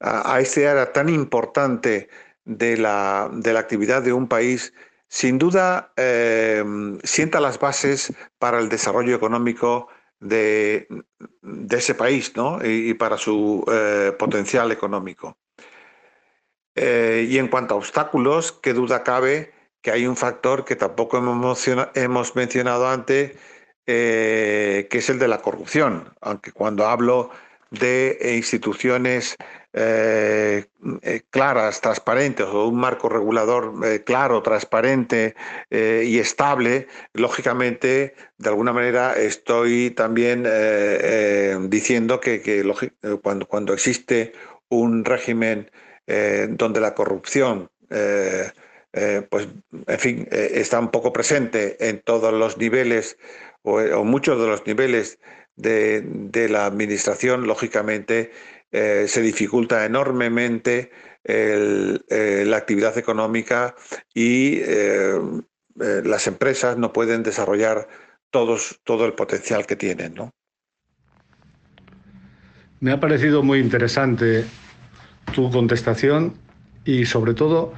a, 0.00 0.38
este 0.40 0.68
área 0.68 0.92
tan 0.92 1.08
importante 1.08 2.08
de 2.44 2.76
la, 2.76 3.28
de 3.32 3.52
la, 3.52 3.60
actividad 3.60 4.02
de 4.02 4.12
un 4.12 4.28
país, 4.28 4.72
sin 5.08 5.38
duda 5.38 5.92
eh, 5.96 6.64
sienta 7.02 7.40
las 7.40 7.58
bases 7.58 8.12
para 8.38 8.58
el 8.58 8.68
desarrollo 8.68 9.16
económico 9.16 9.88
de, 10.20 10.88
ese 11.70 11.94
país 11.94 12.32
y, 12.64 12.90
y 12.90 12.94
para 12.94 13.18
su 13.18 13.64
potencial 14.18 14.72
económico. 14.72 15.38
y 16.74 17.38
en 17.38 17.48
cuanto 17.48 17.74
a 17.74 17.78
obstáculos, 17.78 18.52
qué 18.52 18.72
duda 18.72 19.02
cabe 19.02 19.52
que 19.82 19.90
hay 19.90 20.06
un 20.06 20.16
factor 20.16 20.64
que 20.64 20.76
tampoco 20.76 21.18
hemos, 21.18 22.36
mencionado 22.36 22.88
antes, 22.88 23.36
eh, 23.86 24.86
que 24.90 24.98
es 24.98 25.08
el 25.08 25.18
de 25.18 25.28
la 25.28 25.40
corrupción, 25.40 26.12
aunque 26.20 26.52
cuando 26.52 26.86
hablo 26.86 27.30
de 27.70 28.34
instituciones 28.36 29.36
eh, 29.72 30.64
eh, 31.02 31.22
claras, 31.30 31.80
transparentes, 31.80 32.46
o 32.46 32.68
un 32.68 32.76
marco 32.76 33.08
regulador 33.08 33.74
claro, 34.04 34.42
transparente 34.42 35.34
y 35.70 36.18
estable, 36.18 36.88
lógicamente, 37.12 38.14
de 38.38 38.48
alguna 38.48 38.72
manera 38.72 39.16
estoy 39.16 39.90
también 39.90 40.44
diciendo 41.68 42.20
que, 42.20 42.64
cuando, 43.22 43.74
existe 43.74 44.32
un 44.68 45.04
régimen 45.04 45.70
donde 46.06 46.80
la 46.80 46.94
corrupción 46.94 47.68
eh, 48.92 49.22
pues, 49.28 49.48
en 49.86 49.98
fin, 49.98 50.28
eh, 50.30 50.52
está 50.54 50.80
un 50.80 50.90
poco 50.90 51.12
presente 51.12 51.88
en 51.88 52.00
todos 52.00 52.32
los 52.32 52.56
niveles 52.58 53.18
o, 53.62 54.04
muchos 54.04 54.40
de 54.40 54.46
los 54.46 54.66
niveles 54.66 55.18
de, 55.56 56.48
la 56.48 56.66
administración, 56.66 57.46
lógicamente 57.46 58.30
eh, 58.70 59.06
se 59.08 59.22
dificulta 59.22 59.84
enormemente 59.84 60.90
la 61.24 62.56
actividad 62.56 62.96
económica 62.96 63.74
y 64.14 64.62
las 65.74 66.26
empresas 66.26 66.78
no 66.78 66.90
pueden 66.90 67.22
desarrollar 67.22 67.86
todos, 68.30 68.80
todo 68.82 69.04
el 69.04 69.12
potencial 69.12 69.66
que 69.66 69.76
tienen. 69.76 70.14
¿no? 70.14 70.32
Me 72.80 72.92
ha 72.92 73.00
parecido 73.00 73.42
muy 73.42 73.58
interesante 73.58 74.46
tu 75.34 75.50
contestación 75.50 76.32
y 76.86 77.04
sobre 77.04 77.34
todo 77.34 77.74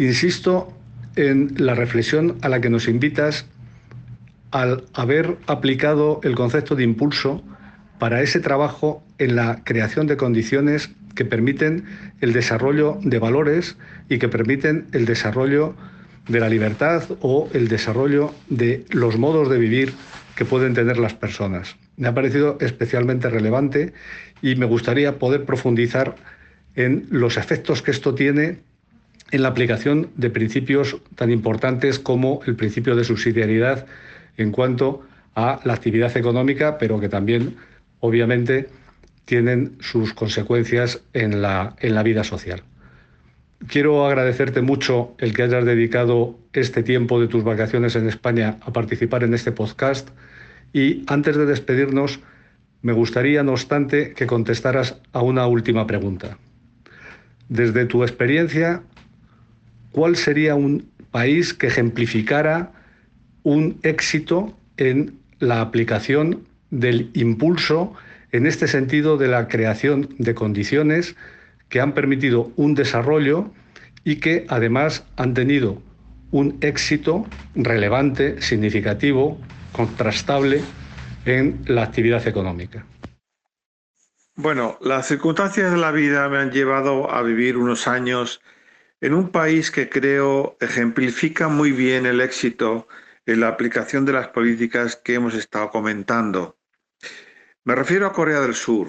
Insisto 0.00 0.72
en 1.16 1.52
la 1.58 1.74
reflexión 1.74 2.38
a 2.40 2.48
la 2.48 2.62
que 2.62 2.70
nos 2.70 2.88
invitas 2.88 3.46
al 4.50 4.86
haber 4.94 5.36
aplicado 5.46 6.20
el 6.22 6.34
concepto 6.34 6.74
de 6.74 6.84
impulso 6.84 7.42
para 8.00 8.22
ese 8.22 8.40
trabajo 8.40 9.04
en 9.18 9.36
la 9.36 9.62
creación 9.62 10.08
de 10.08 10.16
condiciones 10.16 10.90
que 11.14 11.24
permiten 11.24 11.84
el 12.20 12.32
desarrollo 12.32 12.98
de 13.02 13.18
valores 13.18 13.76
y 14.08 14.18
que 14.18 14.28
permiten 14.28 14.86
el 14.92 15.04
desarrollo 15.04 15.74
de 16.26 16.40
la 16.40 16.48
libertad 16.48 17.04
o 17.20 17.48
el 17.52 17.68
desarrollo 17.68 18.34
de 18.48 18.84
los 18.90 19.18
modos 19.18 19.50
de 19.50 19.58
vivir 19.58 19.92
que 20.34 20.44
pueden 20.44 20.72
tener 20.74 20.96
las 20.96 21.14
personas. 21.14 21.76
Me 21.96 22.08
ha 22.08 22.14
parecido 22.14 22.56
especialmente 22.60 23.28
relevante 23.28 23.92
y 24.40 24.54
me 24.54 24.64
gustaría 24.64 25.18
poder 25.18 25.44
profundizar 25.44 26.16
en 26.76 27.06
los 27.10 27.36
efectos 27.36 27.82
que 27.82 27.90
esto 27.90 28.14
tiene 28.14 28.60
en 29.30 29.42
la 29.42 29.48
aplicación 29.48 30.08
de 30.16 30.30
principios 30.30 30.96
tan 31.16 31.30
importantes 31.30 31.98
como 31.98 32.40
el 32.46 32.56
principio 32.56 32.96
de 32.96 33.04
subsidiariedad 33.04 33.86
en 34.38 34.52
cuanto 34.52 35.04
a 35.34 35.60
la 35.64 35.74
actividad 35.74 36.16
económica, 36.16 36.78
pero 36.78 36.98
que 36.98 37.08
también, 37.08 37.56
obviamente, 38.00 38.68
tienen 39.24 39.76
sus 39.80 40.12
consecuencias 40.12 41.02
en 41.12 41.40
la, 41.40 41.76
en 41.78 41.94
la 41.94 42.02
vida 42.02 42.24
social. 42.24 42.62
Quiero 43.68 44.06
agradecerte 44.06 44.62
mucho 44.62 45.14
el 45.18 45.34
que 45.34 45.42
hayas 45.42 45.64
dedicado 45.64 46.38
este 46.52 46.82
tiempo 46.82 47.20
de 47.20 47.28
tus 47.28 47.44
vacaciones 47.44 47.94
en 47.94 48.08
España 48.08 48.56
a 48.62 48.72
participar 48.72 49.22
en 49.22 49.34
este 49.34 49.52
podcast 49.52 50.08
y 50.72 51.04
antes 51.06 51.36
de 51.36 51.46
despedirnos, 51.46 52.20
me 52.82 52.92
gustaría, 52.92 53.42
no 53.42 53.52
obstante, 53.52 54.14
que 54.14 54.26
contestaras 54.26 54.98
a 55.12 55.22
una 55.22 55.46
última 55.46 55.86
pregunta. 55.86 56.38
Desde 57.48 57.84
tu 57.84 58.02
experiencia, 58.02 58.82
¿cuál 59.92 60.16
sería 60.16 60.54
un 60.54 60.88
país 61.10 61.52
que 61.52 61.66
ejemplificara 61.66 62.72
un 63.42 63.78
éxito 63.82 64.56
en 64.76 65.18
la 65.38 65.60
aplicación 65.60 66.46
del 66.70 67.10
impulso 67.14 67.94
en 68.32 68.46
este 68.46 68.68
sentido 68.68 69.16
de 69.16 69.28
la 69.28 69.48
creación 69.48 70.14
de 70.18 70.34
condiciones 70.34 71.16
que 71.68 71.80
han 71.80 71.92
permitido 71.92 72.52
un 72.56 72.74
desarrollo 72.74 73.50
y 74.04 74.16
que 74.16 74.46
además 74.48 75.04
han 75.16 75.34
tenido 75.34 75.82
un 76.30 76.58
éxito 76.60 77.26
relevante, 77.54 78.40
significativo, 78.40 79.38
contrastable 79.72 80.62
en 81.24 81.60
la 81.66 81.82
actividad 81.82 82.26
económica. 82.26 82.84
Bueno, 84.36 84.78
las 84.80 85.08
circunstancias 85.08 85.70
de 85.70 85.76
la 85.76 85.90
vida 85.90 86.28
me 86.28 86.38
han 86.38 86.50
llevado 86.50 87.10
a 87.10 87.22
vivir 87.22 87.56
unos 87.56 87.86
años 87.88 88.40
en 89.00 89.14
un 89.14 89.30
país 89.30 89.70
que 89.70 89.88
creo 89.88 90.56
ejemplifica 90.60 91.48
muy 91.48 91.72
bien 91.72 92.06
el 92.06 92.20
éxito 92.20 92.88
en 93.26 93.40
la 93.40 93.48
aplicación 93.48 94.04
de 94.04 94.12
las 94.12 94.28
políticas 94.28 94.96
que 94.96 95.14
hemos 95.14 95.34
estado 95.34 95.70
comentando. 95.70 96.59
Me 97.62 97.74
refiero 97.74 98.06
a 98.06 98.12
Corea 98.14 98.40
del 98.40 98.54
Sur, 98.54 98.88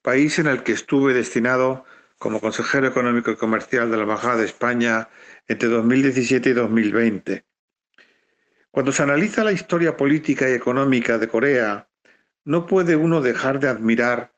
país 0.00 0.38
en 0.38 0.46
el 0.46 0.62
que 0.62 0.70
estuve 0.70 1.12
destinado 1.12 1.84
como 2.18 2.40
consejero 2.40 2.86
económico 2.86 3.32
y 3.32 3.36
comercial 3.36 3.90
de 3.90 3.96
la 3.96 4.04
Embajada 4.04 4.36
de 4.36 4.44
España 4.44 5.08
entre 5.48 5.68
2017 5.68 6.50
y 6.50 6.52
2020. 6.52 7.44
Cuando 8.70 8.92
se 8.92 9.02
analiza 9.02 9.42
la 9.42 9.50
historia 9.50 9.96
política 9.96 10.48
y 10.48 10.52
económica 10.52 11.18
de 11.18 11.26
Corea, 11.26 11.88
no 12.44 12.66
puede 12.66 12.94
uno 12.94 13.20
dejar 13.20 13.58
de 13.58 13.68
admirar 13.68 14.32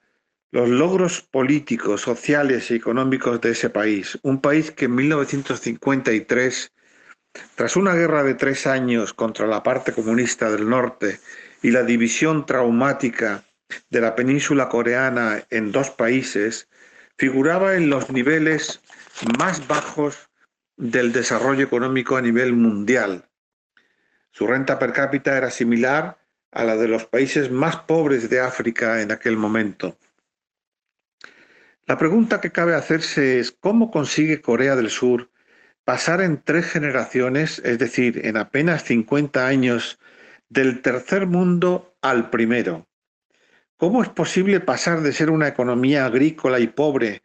los 0.51 0.71
logros 0.71 1.21
políticos, 1.21 2.01
sociales 2.01 2.71
y 2.71 2.75
económicos 2.75 3.39
de 3.43 3.51
ese 3.51 3.69
país, 3.69 4.19
un 4.23 4.41
país 4.41 4.71
que 4.71 4.87
en 4.87 4.95
1953, 4.95 6.73
tras 7.55 7.77
una 7.77 7.93
guerra 7.93 8.23
de 8.23 8.35
tres 8.35 8.67
años 8.67 9.13
contra 9.13 9.47
la 9.47 9.63
parte 9.63 9.93
comunista 9.93 10.51
del 10.51 10.71
norte 10.71 11.21
y 11.63 11.71
la 11.71 11.83
división 11.83 12.47
traumática 12.47 13.45
de 13.91 14.01
la 14.01 14.15
península 14.15 14.69
coreana 14.69 15.45
en 15.51 15.73
dos 15.73 15.91
países, 15.91 16.69
figuraba 17.17 17.75
en 17.75 17.91
los 17.91 18.11
niveles 18.11 18.81
más 19.39 19.67
bajos 19.67 20.31
del 20.77 21.13
desarrollo 21.13 21.65
económico 21.65 22.17
a 22.17 22.23
nivel 22.23 22.53
mundial. 22.53 23.29
Su 24.31 24.47
renta 24.47 24.79
per 24.79 24.93
cápita 24.93 25.37
era 25.37 25.51
similar 25.51 26.19
a 26.53 26.65
la 26.65 26.77
de 26.77 26.89
los 26.89 27.05
países 27.05 27.51
más 27.51 27.77
pobres 27.77 28.31
de 28.31 28.41
África 28.41 29.03
en 29.03 29.13
aquel 29.13 29.37
momento. 29.37 29.99
La 31.87 31.99
pregunta 31.99 32.41
que 32.41 32.53
cabe 32.53 32.75
hacerse 32.75 33.39
es 33.39 33.51
cómo 33.51 33.91
consigue 33.91 34.41
Corea 34.41 34.77
del 34.77 34.91
Sur 34.91 35.31
pasar 35.85 36.21
en 36.21 36.43
tres 36.43 36.67
generaciones, 36.67 37.63
es 37.65 37.79
decir, 37.79 38.27
en 38.27 38.37
apenas 38.37 38.85
50 38.85 39.47
años, 39.47 39.99
del 40.51 40.83
tercer 40.83 41.27
mundo 41.27 41.97
al 42.03 42.29
primero. 42.29 42.88
¿Cómo 43.79 44.03
es 44.03 44.09
posible 44.09 44.59
pasar 44.59 45.03
de 45.03 45.13
ser 45.13 45.31
una 45.31 45.47
economía 45.47 46.05
agrícola 46.05 46.59
y 46.59 46.67
pobre 46.67 47.23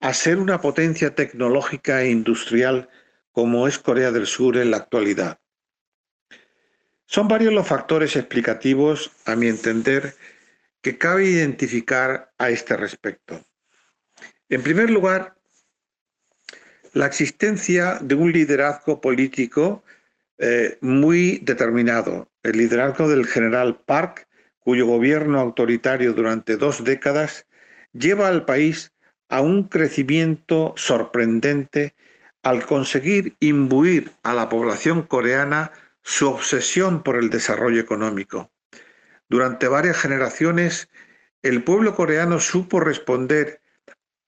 a 0.00 0.12
ser 0.12 0.38
una 0.38 0.60
potencia 0.60 1.14
tecnológica 1.14 2.02
e 2.02 2.10
industrial 2.10 2.90
como 3.32 3.66
es 3.66 3.78
Corea 3.78 4.12
del 4.12 4.26
Sur 4.26 4.58
en 4.58 4.70
la 4.70 4.76
actualidad? 4.76 5.38
Son 7.06 7.26
varios 7.26 7.54
los 7.54 7.66
factores 7.66 8.16
explicativos, 8.16 9.12
a 9.24 9.34
mi 9.34 9.48
entender, 9.48 10.14
que 10.82 10.98
cabe 10.98 11.24
identificar 11.24 12.34
a 12.36 12.50
este 12.50 12.76
respecto. 12.76 13.42
En 14.50 14.62
primer 14.62 14.90
lugar, 14.90 15.36
la 16.92 17.06
existencia 17.06 17.98
de 18.02 18.14
un 18.14 18.30
liderazgo 18.30 19.00
político 19.00 19.82
eh, 20.36 20.76
muy 20.82 21.38
determinado, 21.38 22.30
el 22.42 22.58
liderazgo 22.58 23.08
del 23.08 23.26
general 23.26 23.80
Park 23.86 24.27
cuyo 24.60 24.86
gobierno 24.86 25.40
autoritario 25.40 26.12
durante 26.12 26.56
dos 26.56 26.84
décadas 26.84 27.46
lleva 27.92 28.28
al 28.28 28.44
país 28.44 28.92
a 29.28 29.40
un 29.40 29.64
crecimiento 29.64 30.74
sorprendente 30.76 31.94
al 32.42 32.64
conseguir 32.64 33.36
imbuir 33.40 34.12
a 34.22 34.34
la 34.34 34.48
población 34.48 35.02
coreana 35.02 35.72
su 36.02 36.28
obsesión 36.28 37.02
por 37.02 37.16
el 37.16 37.30
desarrollo 37.30 37.80
económico. 37.80 38.50
Durante 39.28 39.68
varias 39.68 39.98
generaciones, 39.98 40.88
el 41.42 41.62
pueblo 41.62 41.94
coreano 41.94 42.40
supo 42.40 42.80
responder 42.80 43.60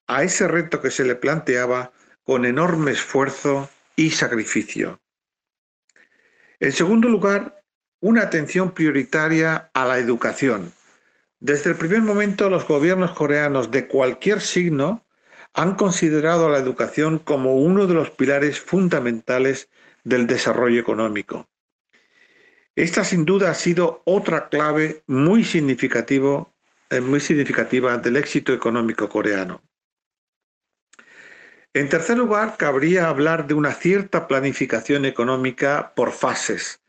a 0.07 0.23
ese 0.23 0.47
reto 0.47 0.81
que 0.81 0.91
se 0.91 1.03
le 1.03 1.15
planteaba 1.15 1.91
con 2.23 2.45
enorme 2.45 2.91
esfuerzo 2.91 3.69
y 3.95 4.11
sacrificio. 4.11 5.01
En 6.59 6.71
segundo 6.71 7.09
lugar, 7.09 7.60
una 8.01 8.23
atención 8.23 8.71
prioritaria 8.71 9.69
a 9.73 9.85
la 9.85 9.99
educación. 9.99 10.73
Desde 11.39 11.69
el 11.69 11.75
primer 11.77 12.01
momento 12.01 12.49
los 12.49 12.67
gobiernos 12.67 13.11
coreanos 13.11 13.71
de 13.71 13.87
cualquier 13.87 14.41
signo 14.41 15.05
han 15.53 15.75
considerado 15.75 16.49
la 16.49 16.57
educación 16.57 17.19
como 17.19 17.55
uno 17.55 17.87
de 17.87 17.93
los 17.93 18.09
pilares 18.09 18.59
fundamentales 18.59 19.69
del 20.03 20.27
desarrollo 20.27 20.79
económico. 20.79 21.47
Esta 22.75 23.03
sin 23.03 23.25
duda 23.25 23.51
ha 23.51 23.53
sido 23.53 24.01
otra 24.05 24.49
clave 24.49 25.03
muy, 25.05 25.41
eh, 25.41 27.01
muy 27.01 27.19
significativa 27.19 27.97
del 27.97 28.17
éxito 28.17 28.53
económico 28.53 29.09
coreano. 29.09 29.61
En 31.73 31.89
tercer 31.89 32.17
lugar, 32.17 32.57
cabría 32.57 33.09
hablar 33.09 33.47
de 33.47 33.53
una 33.53 33.73
cierta 33.73 34.27
planificación 34.27 35.05
económica 35.05 35.93
por 35.95 36.11
fases, 36.11 36.81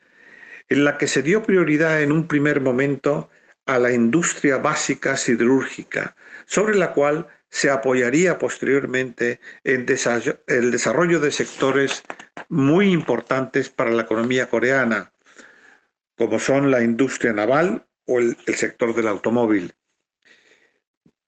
en 0.73 0.85
la 0.85 0.97
que 0.97 1.07
se 1.07 1.23
dio 1.23 1.43
prioridad 1.43 2.01
en 2.01 2.11
un 2.11 2.27
primer 2.27 2.63
momento 2.63 3.29
a 3.67 3.79
la 3.79 3.93
industria 3.93 4.57
básica 4.57 5.19
siderúrgica, 5.19 6.17
sobre 6.47 6.77
la 6.77 6.95
cual 6.95 7.27
se 7.51 7.69
apoyaría 7.69 8.39
posteriormente 8.39 9.39
en 9.65 9.85
el 10.47 10.71
desarrollo 10.71 11.21
de 11.21 11.31
sectores 11.31 12.03
muy 12.49 12.91
importantes 12.91 13.69
para 13.69 13.91
la 13.91 14.05
economía 14.05 14.49
coreana, 14.49 15.13
como 16.17 16.39
son 16.39 16.71
la 16.71 16.83
industria 16.83 17.35
naval 17.35 17.87
o 18.07 18.19
el, 18.19 18.35
sector 18.57 18.95
del 18.95 19.09
automóvil. 19.09 19.75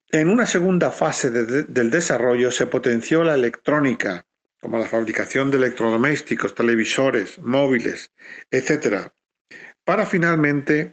En 0.09 0.29
una 0.29 0.47
segunda 0.47 0.89
fase 0.89 1.29
del 1.29 1.91
desarrollo 1.91 2.49
se 2.49 2.65
potenció 2.65 3.23
la 3.23 3.35
electrónica, 3.35 4.25
como 4.59 4.79
la 4.79 4.87
fabricación 4.87 5.51
de 5.51 5.57
electrodomésticos, 5.57 6.55
televisores, 6.55 7.37
móviles, 7.37 8.11
etc., 8.49 9.11
para 9.85 10.05
finalmente 10.05 10.91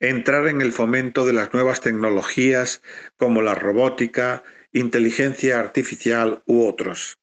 entrar 0.00 0.46
en 0.48 0.62
el 0.62 0.72
fomento 0.72 1.26
de 1.26 1.32
las 1.32 1.52
nuevas 1.52 1.80
tecnologías 1.80 2.82
como 3.16 3.42
la 3.42 3.54
robótica, 3.54 4.42
inteligencia 4.72 5.60
artificial 5.60 6.42
u 6.46 6.66
otros. 6.66 7.18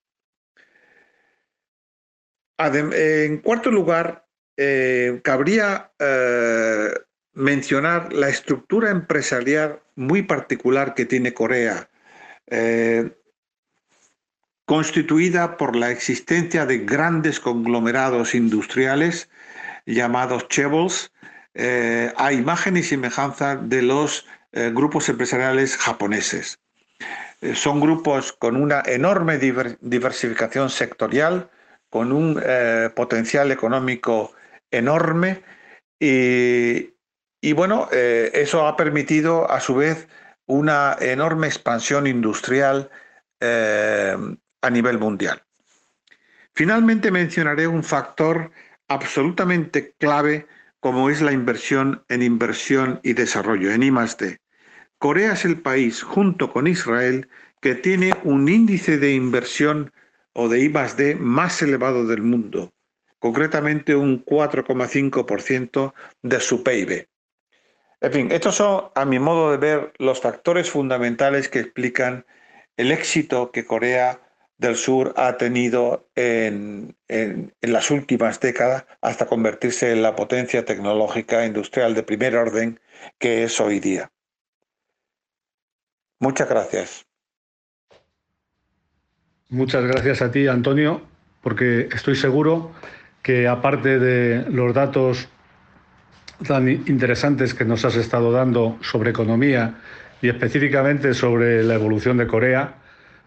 En 2.57 3.39
cuarto 3.39 3.71
lugar, 3.71 4.27
eh, 4.55 5.19
cabría 5.23 5.91
eh, 5.97 6.93
mencionar 7.33 8.13
la 8.13 8.29
estructura 8.29 8.91
empresarial 8.91 9.81
muy 9.95 10.21
particular 10.21 10.93
que 10.93 11.05
tiene 11.05 11.33
Corea, 11.33 11.89
eh, 12.47 13.11
constituida 14.65 15.57
por 15.57 15.75
la 15.75 15.91
existencia 15.91 16.65
de 16.65 16.79
grandes 16.79 17.39
conglomerados 17.39 18.35
industriales 18.35 19.29
llamados 19.85 20.47
Chevels, 20.47 21.11
eh, 21.53 22.13
a 22.17 22.31
imagen 22.31 22.77
y 22.77 22.83
semejanza 22.83 23.55
de 23.55 23.81
los 23.81 24.25
eh, 24.53 24.71
grupos 24.73 25.07
empresariales 25.09 25.77
japoneses. 25.77 26.59
Eh, 27.41 27.55
son 27.55 27.79
grupos 27.79 28.33
con 28.33 28.55
una 28.55 28.83
enorme 28.85 29.37
diversificación 29.37 30.69
sectorial, 30.69 31.49
con 31.89 32.11
un 32.13 32.41
potencial 32.95 33.51
económico 33.51 34.31
enorme 34.71 35.43
Y, 35.99 37.53
bueno, 37.53 37.87
eh, 37.91 38.31
eso 38.33 38.65
ha 38.65 38.75
permitido 38.75 39.49
a 39.51 39.59
su 39.59 39.75
vez 39.75 40.07
una 40.47 40.97
enorme 40.99 41.47
expansión 41.47 42.07
industrial 42.07 42.89
a 43.41 44.69
nivel 44.69 44.99
mundial. 44.99 45.43
Finalmente 46.53 47.11
mencionaré 47.11 47.67
un 47.67 47.83
factor 47.83 48.51
absolutamente 48.91 49.93
clave 49.97 50.47
como 50.79 51.09
es 51.09 51.21
la 51.21 51.31
inversión 51.31 52.03
en 52.09 52.21
inversión 52.21 52.99
y 53.03 53.13
desarrollo, 53.13 53.71
en 53.71 53.83
I+D. 53.83 54.39
Corea 54.97 55.33
es 55.33 55.45
el 55.45 55.61
país, 55.61 56.03
junto 56.03 56.51
con 56.51 56.67
Israel, 56.67 57.29
que 57.61 57.75
tiene 57.75 58.13
un 58.23 58.49
índice 58.49 58.97
de 58.97 59.13
inversión 59.13 59.91
o 60.33 60.49
de 60.49 60.59
I+D 60.59 61.15
más 61.15 61.61
elevado 61.61 62.05
del 62.05 62.21
mundo, 62.21 62.73
concretamente 63.19 63.95
un 63.95 64.25
4,5% 64.25 65.93
de 66.23 66.39
su 66.39 66.63
PIB. 66.63 67.07
En 68.01 68.11
fin, 68.11 68.31
estos 68.31 68.55
son, 68.55 68.85
a 68.95 69.05
mi 69.05 69.19
modo 69.19 69.51
de 69.51 69.57
ver, 69.57 69.93
los 69.99 70.19
factores 70.19 70.69
fundamentales 70.69 71.47
que 71.49 71.59
explican 71.59 72.25
el 72.75 72.91
éxito 72.91 73.51
que 73.51 73.65
Corea 73.65 74.19
del 74.61 74.75
Sur 74.75 75.13
ha 75.17 75.37
tenido 75.37 76.07
en, 76.15 76.95
las 77.61 77.89
últimas 77.89 78.39
décadas 78.39 78.85
hasta 79.01 79.25
convertirse 79.25 79.91
en 79.91 80.03
la 80.03 80.15
potencia 80.15 80.63
tecnológica 80.63 81.47
industrial 81.47 81.95
de 81.95 82.03
primer 82.03 82.35
orden 82.35 82.79
que 83.17 83.43
es 83.43 83.59
hoy 83.59 83.79
día. 83.79 84.11
Muchas 86.19 86.47
gracias. 86.47 87.07
Muchas 89.49 89.83
gracias 89.83 90.21
a 90.21 90.31
ti, 90.31 90.45
Antonio, 90.45 91.01
porque 91.41 91.89
estoy 91.91 92.15
seguro 92.15 92.71
que 93.23 93.47
aparte 93.47 93.97
de 93.97 94.47
los 94.51 94.75
datos 94.75 95.27
tan 96.47 96.69
interesantes 96.69 97.55
que 97.55 97.65
nos 97.65 97.83
has 97.83 97.95
estado 97.95 98.31
dando 98.31 98.77
sobre 98.81 99.09
economía 99.09 99.81
y 100.21 100.29
específicamente 100.29 101.15
sobre 101.15 101.63
la 101.63 101.73
evolución 101.73 102.17
de 102.17 102.27
Corea, 102.27 102.75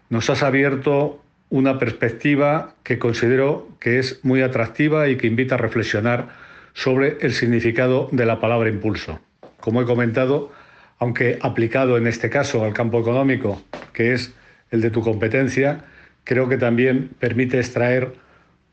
nos 0.09 0.29
has 0.29 0.41
abierto 0.41 1.24
una 1.49 1.79
perspectiva 1.79 2.75
que 2.83 2.99
considero 2.99 3.67
que 3.79 3.99
es 3.99 4.19
muy 4.23 4.41
atractiva 4.41 5.07
y 5.07 5.17
que 5.17 5.27
invita 5.27 5.55
a 5.55 5.59
reflexionar 5.59 6.29
sobre 6.73 7.17
el 7.21 7.33
significado 7.33 8.09
de 8.11 8.25
la 8.25 8.39
palabra 8.39 8.69
impulso. 8.69 9.19
Como 9.59 9.81
he 9.81 9.85
comentado, 9.85 10.51
aunque 10.99 11.37
aplicado 11.41 11.97
en 11.97 12.07
este 12.07 12.29
caso 12.29 12.63
al 12.63 12.73
campo 12.73 12.99
económico, 12.99 13.61
que 13.93 14.13
es 14.13 14.33
el 14.71 14.81
de 14.81 14.91
tu 14.91 15.01
competencia, 15.01 15.85
creo 16.23 16.49
que 16.49 16.57
también 16.57 17.09
permite 17.19 17.59
extraer 17.59 18.13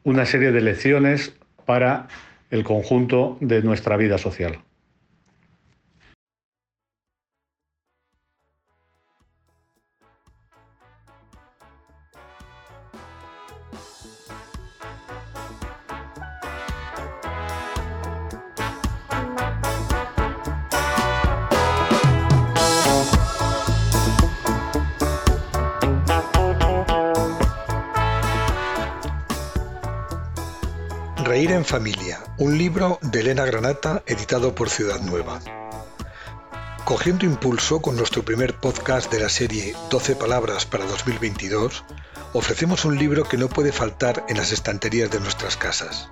una 0.03 0.27
serie 0.27 0.51
de 0.51 0.61
lecciones 0.61 1.35
para 1.65 2.09
el 2.51 2.65
conjunto 2.65 3.39
de 3.41 3.63
nuestra 3.63 3.97
vida 3.97 4.19
social. 4.19 4.59
En 31.63 31.67
familia, 31.67 32.19
un 32.39 32.59
libro 32.59 32.99
de 33.03 33.21
Elena 33.21 33.45
Granata 33.45 34.03
editado 34.09 34.53
por 34.53 34.69
Ciudad 34.69 35.01
Nueva. 35.01 35.41
Cogiendo 36.85 37.25
impulso 37.25 37.81
con 37.81 37.95
nuestro 37.95 38.25
primer 38.25 38.59
podcast 38.59 39.13
de 39.13 39.21
la 39.21 39.29
serie 39.29 39.77
12 39.89 40.17
palabras 40.17 40.67
para 40.67 40.87
2022, 40.87 41.85
ofrecemos 42.33 42.85
un 42.85 42.99
libro 42.99 43.23
que 43.23 43.37
no 43.37 43.49
puede 43.49 43.71
faltar 43.71 44.25
en 44.29 44.39
las 44.39 44.51
estanterías 44.51 45.13
de 45.13 45.21
nuestras 45.21 45.57
casas. 45.57 46.09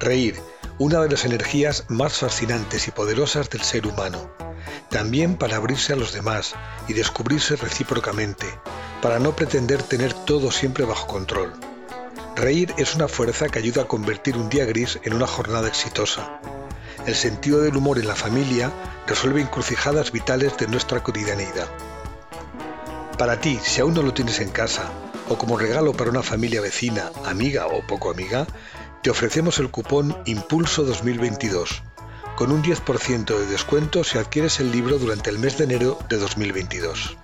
Reír, 0.00 0.40
una 0.78 1.00
de 1.00 1.10
las 1.10 1.26
energías 1.26 1.84
más 1.88 2.14
fascinantes 2.16 2.88
y 2.88 2.90
poderosas 2.90 3.50
del 3.50 3.60
ser 3.60 3.86
humano, 3.86 4.32
también 4.88 5.36
para 5.36 5.56
abrirse 5.56 5.92
a 5.92 5.96
los 5.96 6.14
demás 6.14 6.54
y 6.88 6.94
descubrirse 6.94 7.56
recíprocamente, 7.56 8.46
para 9.02 9.18
no 9.18 9.36
pretender 9.36 9.82
tener 9.82 10.14
todo 10.14 10.50
siempre 10.50 10.86
bajo 10.86 11.06
control 11.06 11.52
Reír 12.38 12.72
es 12.78 12.94
una 12.94 13.08
fuerza 13.08 13.48
que 13.48 13.58
ayuda 13.58 13.82
a 13.82 13.88
convertir 13.88 14.36
un 14.36 14.48
día 14.48 14.64
gris 14.64 15.00
en 15.02 15.12
una 15.12 15.26
jornada 15.26 15.66
exitosa. 15.66 16.40
El 17.04 17.16
sentido 17.16 17.62
del 17.62 17.76
humor 17.76 17.98
en 17.98 18.06
la 18.06 18.14
familia 18.14 18.72
resuelve 19.08 19.40
encrucijadas 19.40 20.12
vitales 20.12 20.56
de 20.56 20.68
nuestra 20.68 21.02
cotidianeidad. 21.02 21.66
Para 23.18 23.40
ti, 23.40 23.58
si 23.64 23.80
aún 23.80 23.94
no 23.94 24.02
lo 24.02 24.14
tienes 24.14 24.38
en 24.38 24.50
casa, 24.50 24.88
o 25.28 25.36
como 25.36 25.58
regalo 25.58 25.94
para 25.94 26.10
una 26.10 26.22
familia 26.22 26.60
vecina, 26.60 27.10
amiga 27.24 27.66
o 27.66 27.84
poco 27.84 28.08
amiga, 28.08 28.46
te 29.02 29.10
ofrecemos 29.10 29.58
el 29.58 29.72
cupón 29.72 30.16
Impulso 30.24 30.84
2022, 30.84 31.82
con 32.36 32.52
un 32.52 32.62
10% 32.62 33.36
de 33.36 33.46
descuento 33.46 34.04
si 34.04 34.16
adquieres 34.16 34.60
el 34.60 34.70
libro 34.70 35.00
durante 35.00 35.28
el 35.28 35.40
mes 35.40 35.58
de 35.58 35.64
enero 35.64 35.98
de 36.08 36.18
2022 36.18 37.18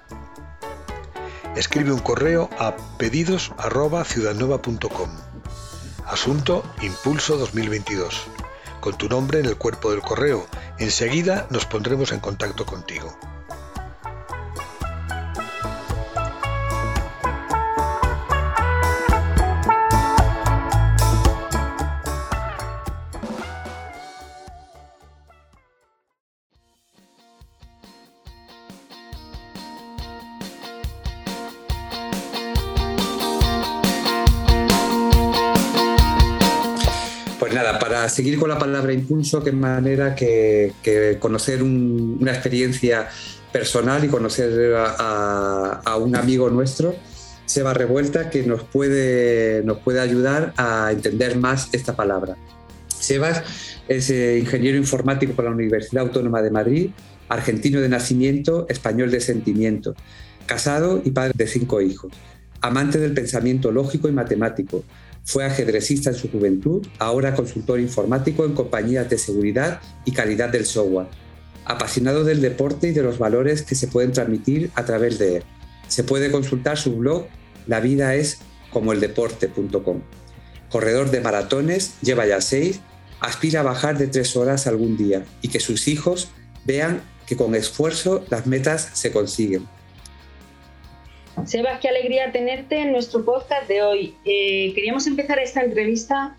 escribe 1.57 1.93
un 1.93 2.01
correo 2.01 2.51
a 2.59 2.77
pedidos@ciudadnueva.com. 2.99 5.11
Asunto 6.07 6.65
Impulso 6.83 7.37
2022. 7.37 8.27
Con 8.81 8.99
tu 8.99 9.09
nombre 9.09 9.39
en 9.41 9.47
el 9.47 9.57
cuerpo 9.57 9.91
del 9.91 10.03
correo. 10.03 10.47
Enseguida 10.79 11.49
nos 11.51 11.67
pondremos 11.67 12.13
en 12.13 12.21
contacto 12.21 12.65
contigo. 12.67 13.19
Seguir 38.15 38.39
con 38.39 38.49
la 38.49 38.59
palabra 38.59 38.93
impulso, 38.93 39.43
que 39.43 39.51
manera 39.51 40.15
que, 40.15 40.73
conocer 41.19 41.63
una 41.63 42.33
experiencia 42.33 43.09
personal 43.53 44.05
y 44.05 44.09
conocer 44.09 44.75
a, 44.77 45.97
un 46.01 46.15
amigo 46.15 46.49
nuestro, 46.49 46.95
Seba 47.45 47.75
Revuelta, 47.75 48.31
que 48.31 48.45
nos 48.45 48.63
puede, 48.63 49.63
nos 49.65 49.79
puede 49.79 50.01
ayudar 50.01 50.55
a 50.57 50.91
entender 50.93 51.37
más 51.37 51.69
esta 51.73 51.95
palabra. 51.97 52.37
Sebas 52.89 53.43
es 53.89 54.09
eh, 54.11 54.39
ingeniero 54.39 54.79
informático 54.79 55.35
por 55.35 55.45
la 55.45 55.51
Universidad 55.51 56.05
Autónoma 56.05 56.41
de 56.41 56.51
Madrid, 56.51 56.91
argentino 57.29 57.81
de 57.81 57.89
nacimiento, 57.89 58.67
español 58.69 59.11
de 59.11 59.21
sentimiento, 59.21 59.95
casado 60.47 61.03
y 61.05 61.11
padre 61.11 61.33
de 61.37 61.47
cinco 61.47 61.81
hijos, 61.81 62.13
amante 62.61 62.99
del 62.99 63.13
pensamiento 63.13 63.73
lógico 63.73 64.09
y 64.09 64.13
matemático, 64.13 64.85
fue 65.25 65.45
ajedrecista 65.45 66.11
en 66.11 66.17
su 66.17 66.31
juventud, 66.31 66.87
ahora 66.99 67.35
consultor 67.35 67.81
informático 67.81 68.45
en 68.45 68.53
compañías 68.53 69.09
de 69.09 69.19
seguridad 69.19 69.81
y 70.05 70.13
calidad 70.13 70.51
del 70.51 70.67
software. 70.67 71.07
Apasionado 71.65 72.25
del 72.25 72.43
deporte 72.43 72.89
y 72.89 72.93
de 72.93 73.03
los 73.03 73.19
valores 73.19 73.63
que 73.63 73.75
se 73.75 73.89
pueden 73.89 74.13
transmitir 74.13 74.71
a 74.75 74.85
través 74.85 75.19
de 75.19 75.37
él. 75.37 75.43
Se 75.89 76.05
puede 76.05 76.31
consultar 76.31 76.77
su 76.77 76.97
blog 76.97 77.27
La 77.67 77.81
vida 77.81 78.15
es 78.15 78.39
como 78.71 78.93
el 78.93 79.01
deporte.com. 79.01 80.03
Corredor 80.69 81.11
de 81.11 81.21
maratones, 81.21 81.95
lleva 82.03 82.27
ya 82.27 82.43
seis, 82.43 82.81
aspira 83.21 83.61
a 83.61 83.63
bajar 83.63 83.97
de 83.97 84.09
tres 84.09 84.37
horas 84.37 84.67
algún 84.67 84.99
día 84.99 85.25
y 85.41 85.49
que 85.49 85.61
sus 85.61 85.89
hijos 85.89 86.29
vean 86.67 87.01
que 87.27 87.37
con 87.37 87.55
esfuerzo 87.55 88.25
las 88.29 88.47
metas 88.47 88.91
se 88.93 89.11
consiguen. 89.11 89.67
Sebas, 91.43 91.79
qué 91.81 91.89
alegría 91.89 92.33
tenerte 92.33 92.79
en 92.79 92.93
nuestro 92.93 93.25
podcast 93.25 93.69
de 93.69 93.83
hoy. 93.83 94.15
Eh, 94.25 94.73
queríamos 94.75 95.07
empezar 95.07 95.39
esta 95.39 95.63
entrevista 95.63 96.39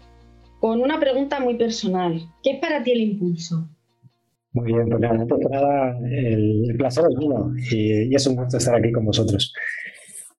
con 0.60 0.82
una 0.82 1.00
pregunta 1.00 1.40
muy 1.40 1.56
personal. 1.56 2.22
¿Qué 2.42 2.52
es 2.52 2.60
para 2.60 2.82
ti 2.82 2.92
el 2.92 3.02
impulso? 3.02 3.70
Muy 4.54 4.72
bien, 4.72 4.88
pues 4.88 5.02
nada, 5.02 5.14
antes 5.14 5.38
que 5.38 5.50
nada, 5.50 6.00
el, 6.10 6.76
placer 6.78 7.04
es 7.12 7.18
mío 7.18 7.52
y, 7.72 8.16
es 8.16 8.26
un 8.26 8.36
gusto 8.36 8.58
estar 8.58 8.74
aquí 8.74 8.92
con 8.92 9.06
vosotros. 9.06 9.54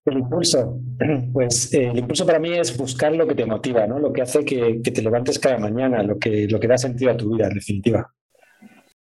El 0.04 0.18
impulso, 0.18 0.80
pues 1.32 1.72
eh, 1.74 1.88
el 1.88 1.98
impulso 1.98 2.26
para 2.26 2.40
mí 2.40 2.52
es 2.52 2.76
buscar 2.76 3.14
lo 3.14 3.26
que 3.26 3.34
te 3.34 3.46
motiva, 3.46 3.86
¿no? 3.86 3.98
lo 3.98 4.12
que 4.12 4.22
hace 4.22 4.44
que, 4.44 4.80
que, 4.82 4.90
te 4.90 5.02
levantes 5.02 5.38
cada 5.38 5.58
mañana, 5.58 6.02
lo 6.02 6.18
que, 6.18 6.48
lo 6.48 6.58
que 6.58 6.66
da 6.66 6.78
sentido 6.78 7.12
a 7.12 7.16
tu 7.16 7.36
vida, 7.36 7.46
en 7.46 7.54
definitiva. 7.54 8.12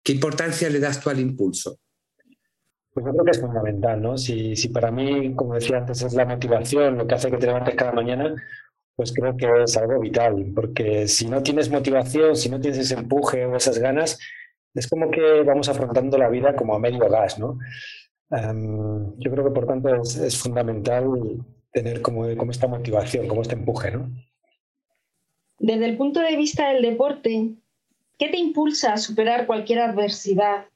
¿Qué 0.02 0.12
importancia 0.12 0.70
le 0.70 0.80
das 0.80 1.00
tú 1.00 1.10
al 1.10 1.20
impulso? 1.20 1.78
Pues 2.92 3.06
yo 3.06 3.12
creo 3.12 3.24
que 3.24 3.30
es 3.30 3.40
fundamental, 3.40 4.02
¿no? 4.02 4.18
Si, 4.18 4.54
si 4.54 4.68
para 4.68 4.90
mí, 4.90 5.34
como 5.34 5.54
decía 5.54 5.78
antes, 5.78 6.02
es 6.02 6.14
la 6.14 6.26
motivación 6.26 6.98
lo 6.98 7.06
que 7.06 7.14
hace 7.14 7.30
que 7.30 7.38
te 7.38 7.46
levantes 7.46 7.74
cada 7.74 7.92
mañana, 7.92 8.34
pues 8.96 9.12
creo 9.12 9.36
que 9.36 9.46
es 9.64 9.76
algo 9.76 9.98
vital, 10.00 10.52
porque 10.54 11.08
si 11.08 11.28
no 11.28 11.42
tienes 11.42 11.70
motivación, 11.70 12.36
si 12.36 12.50
no 12.50 12.60
tienes 12.60 12.78
ese 12.78 12.94
empuje 12.94 13.46
o 13.46 13.56
esas 13.56 13.78
ganas, 13.78 14.18
es 14.74 14.88
como 14.88 15.10
que 15.10 15.42
vamos 15.42 15.68
afrontando 15.68 16.18
la 16.18 16.28
vida 16.28 16.54
como 16.54 16.74
a 16.74 16.78
medio 16.78 17.08
gas, 17.08 17.38
¿no? 17.38 17.58
Em, 18.30 19.18
yo 19.18 19.30
creo 19.30 19.44
que 19.44 19.50
por 19.50 19.66
tanto 19.66 19.88
es, 19.94 20.38
fundamental 20.38 21.06
tener 21.72 22.02
como, 22.02 22.34
como, 22.36 22.50
esta 22.50 22.66
motivación, 22.66 23.28
como 23.28 23.42
este 23.42 23.54
empuje, 23.54 23.90
¿no? 23.90 24.10
Desde 25.58 25.86
el 25.86 25.96
punto 25.96 26.20
de 26.20 26.36
vista 26.36 26.72
del 26.72 26.82
deporte, 26.82 27.54
¿qué 28.18 28.28
te 28.28 28.38
impulsa 28.38 28.94
a 28.94 28.98
superar 28.98 29.46
cualquier 29.46 29.80
adversidad, 29.80 30.66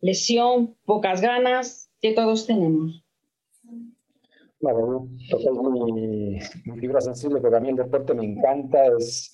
lesión, 0.00 0.76
pocas 0.84 1.20
ganas 1.20 1.90
que 2.00 2.12
todos 2.12 2.46
tenemos? 2.46 3.04
Vale, 4.60 4.78
toca 5.30 5.70
mi, 5.70 6.38
mi 6.64 6.78
fibra 6.80 7.00
sensible, 7.00 7.40
porque 7.40 7.56
a 7.56 7.60
mí 7.60 7.68
el 7.68 7.76
deporte 7.76 8.14
me 8.14 8.24
encanta, 8.24 8.86
es, 8.98 9.32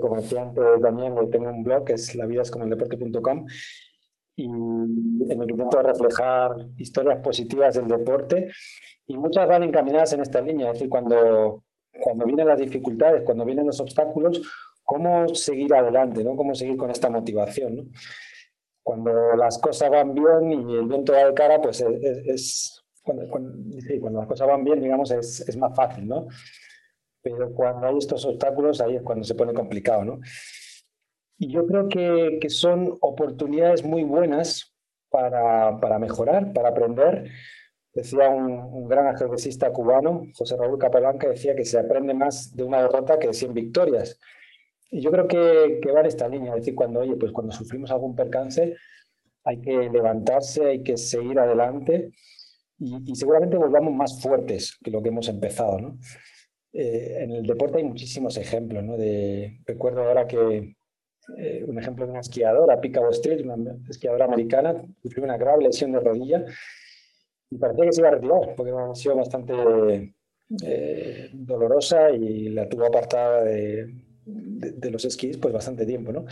como 0.00 0.16
decía 0.16 0.52
también, 0.80 1.14
tengo 1.30 1.50
un 1.50 1.64
blog 1.64 1.84
que 1.84 1.94
es 1.94 2.14
lavidascomoeldeporte.com 2.14 3.46
y 4.36 4.44
en 4.44 5.42
el 5.42 5.50
intento 5.50 5.82
reflejar 5.82 6.52
historias 6.76 7.20
positivas 7.20 7.74
del 7.74 7.88
deporte 7.88 8.50
y 9.06 9.16
muchas 9.16 9.48
van 9.48 9.62
encaminadas 9.62 10.12
en 10.12 10.20
esta 10.20 10.40
línea, 10.40 10.68
es 10.68 10.74
decir, 10.74 10.90
cuando, 10.90 11.64
cuando 12.02 12.26
vienen 12.26 12.46
las 12.46 12.58
dificultades, 12.58 13.22
cuando 13.22 13.44
vienen 13.44 13.66
los 13.66 13.80
obstáculos, 13.80 14.42
cómo 14.84 15.28
seguir 15.34 15.74
adelante, 15.74 16.22
¿no? 16.22 16.36
cómo 16.36 16.54
seguir 16.54 16.76
con 16.76 16.90
esta 16.90 17.08
motivación. 17.10 17.76
¿no? 17.76 17.82
Cuando 18.86 19.34
las 19.34 19.58
cosas 19.58 19.90
van 19.90 20.14
bien 20.14 20.52
y 20.52 20.76
el 20.76 20.86
viento 20.86 21.12
va 21.12 21.24
de 21.24 21.34
cara, 21.34 21.60
pues 21.60 21.80
es, 21.80 22.84
cuando, 23.02 23.28
cuando, 23.28 24.20
las 24.20 24.28
cosas 24.28 24.46
van 24.46 24.62
bien, 24.62 24.80
digamos, 24.80 25.10
es, 25.10 25.40
es 25.40 25.56
más 25.56 25.74
fácil, 25.74 26.06
¿no? 26.06 26.28
Pero 27.20 27.52
cuando 27.52 27.88
hay 27.88 27.98
estos 27.98 28.24
obstáculos, 28.24 28.80
ahí 28.80 28.94
es 28.94 29.02
cuando 29.02 29.24
se 29.24 29.34
pone 29.34 29.52
complicado, 29.52 30.04
¿no? 30.04 30.20
Y 31.36 31.50
yo 31.50 31.66
creo 31.66 31.88
que, 31.88 32.38
que 32.40 32.48
son 32.48 32.96
oportunidades 33.00 33.84
muy 33.84 34.04
buenas 34.04 34.72
para, 35.10 35.80
para, 35.80 35.98
mejorar, 35.98 36.52
para 36.52 36.68
aprender. 36.68 37.28
Decía 37.92 38.28
un, 38.28 38.52
un 38.52 38.86
gran 38.86 39.08
ajedrecista 39.08 39.72
cubano, 39.72 40.28
José 40.32 40.56
Raúl 40.56 40.78
Capelán, 40.78 41.18
que 41.18 41.30
decía 41.30 41.56
que 41.56 41.64
se 41.64 41.80
aprende 41.80 42.14
más 42.14 42.54
de 42.54 42.62
una 42.62 42.82
derrota 42.82 43.18
que 43.18 43.26
de 43.26 43.34
100 43.34 43.52
victorias. 43.52 44.20
Y 44.90 45.00
yo 45.00 45.10
creo 45.10 45.26
que, 45.26 45.80
que 45.82 45.90
va 45.90 46.00
en 46.00 46.06
esta 46.06 46.28
línea, 46.28 46.52
es 46.52 46.60
decir, 46.60 46.74
cuando, 46.74 47.00
oye, 47.00 47.16
pues 47.16 47.32
cuando 47.32 47.52
sufrimos 47.52 47.90
algún 47.90 48.14
percance, 48.14 48.76
hay 49.44 49.60
que 49.60 49.88
levantarse, 49.90 50.66
hay 50.66 50.82
que 50.82 50.96
seguir 50.96 51.38
adelante 51.38 52.10
y, 52.78 53.14
seguramente 53.14 53.56
volvamos 53.56 53.94
más 53.94 54.20
fuertes 54.20 54.76
que 54.82 54.90
lo 54.90 55.02
que 55.02 55.08
hemos 55.08 55.28
empezado. 55.28 55.78
¿no? 55.78 55.98
Eh, 56.72 57.18
en 57.20 57.30
el 57.30 57.46
deporte 57.46 57.78
hay 57.78 57.84
muchísimos 57.84 58.36
ejemplos. 58.36 58.84
¿no? 58.84 58.96
De, 58.96 59.60
recuerdo 59.64 60.02
ahora 60.02 60.26
que 60.26 60.76
eh, 61.38 61.64
un 61.66 61.78
ejemplo 61.78 62.04
de 62.04 62.10
una 62.10 62.20
esquiadora, 62.20 62.80
Pika 62.80 63.00
Street, 63.10 63.44
una 63.44 63.76
esquiadora 63.88 64.26
americana, 64.26 64.82
sufrió 65.02 65.24
una 65.24 65.38
grave 65.38 65.64
lesión 65.64 65.92
de 65.92 66.00
rodilla 66.00 66.44
y 67.48 67.56
parecía 67.56 67.84
que 67.86 67.92
se 67.92 68.00
iba 68.00 68.08
a 68.08 68.12
retirar 68.12 68.54
porque 68.56 68.72
ha 68.72 68.94
sido 68.94 69.16
bastante 69.16 70.14
eh, 70.64 71.30
dolorosa 71.32 72.10
y 72.10 72.48
la 72.48 72.68
tuvo 72.68 72.86
apartada 72.86 73.42
de, 73.44 74.05
de, 74.58 74.90
los 74.90 75.04
esquís 75.04 75.36
pues 75.38 75.52
bastante 75.52 75.86
tiempo. 75.86 76.12
¿no? 76.12 76.26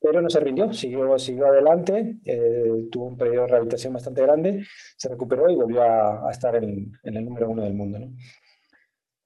pero 0.00 0.20
no 0.20 0.30
se 0.30 0.40
rindió, 0.40 0.72
siguió, 0.72 1.18
siguió 1.18 1.46
adelante, 1.46 2.18
eh, 2.24 2.88
tuvo 2.90 3.06
un 3.06 3.16
periodo 3.16 3.42
de 3.42 3.48
rehabilitación 3.48 3.92
bastante 3.92 4.22
grande, 4.22 4.64
se 4.96 5.08
recuperó 5.08 5.50
y 5.50 5.56
volvió 5.56 5.82
a, 5.82 6.30
estar 6.30 6.54
en, 6.56 6.92
el 7.02 7.24
número 7.24 7.50
uno 7.50 7.64
del 7.64 7.74
mundo. 7.74 7.98
¿no? 7.98 8.12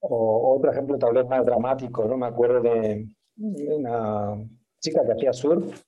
O, 0.01 0.57
otro 0.57 0.73
ejemplo 0.73 0.99
tal 0.99 1.15
vez 1.15 1.27
más 1.27 1.45
dramático, 1.45 2.05
¿no? 2.07 2.17
me 2.17 2.27
acuerdo 2.27 2.61
de, 2.63 3.09
una 3.37 4.37
chica 4.81 5.05
que 5.05 5.13
hacía 5.13 5.33
surf, 5.33 5.83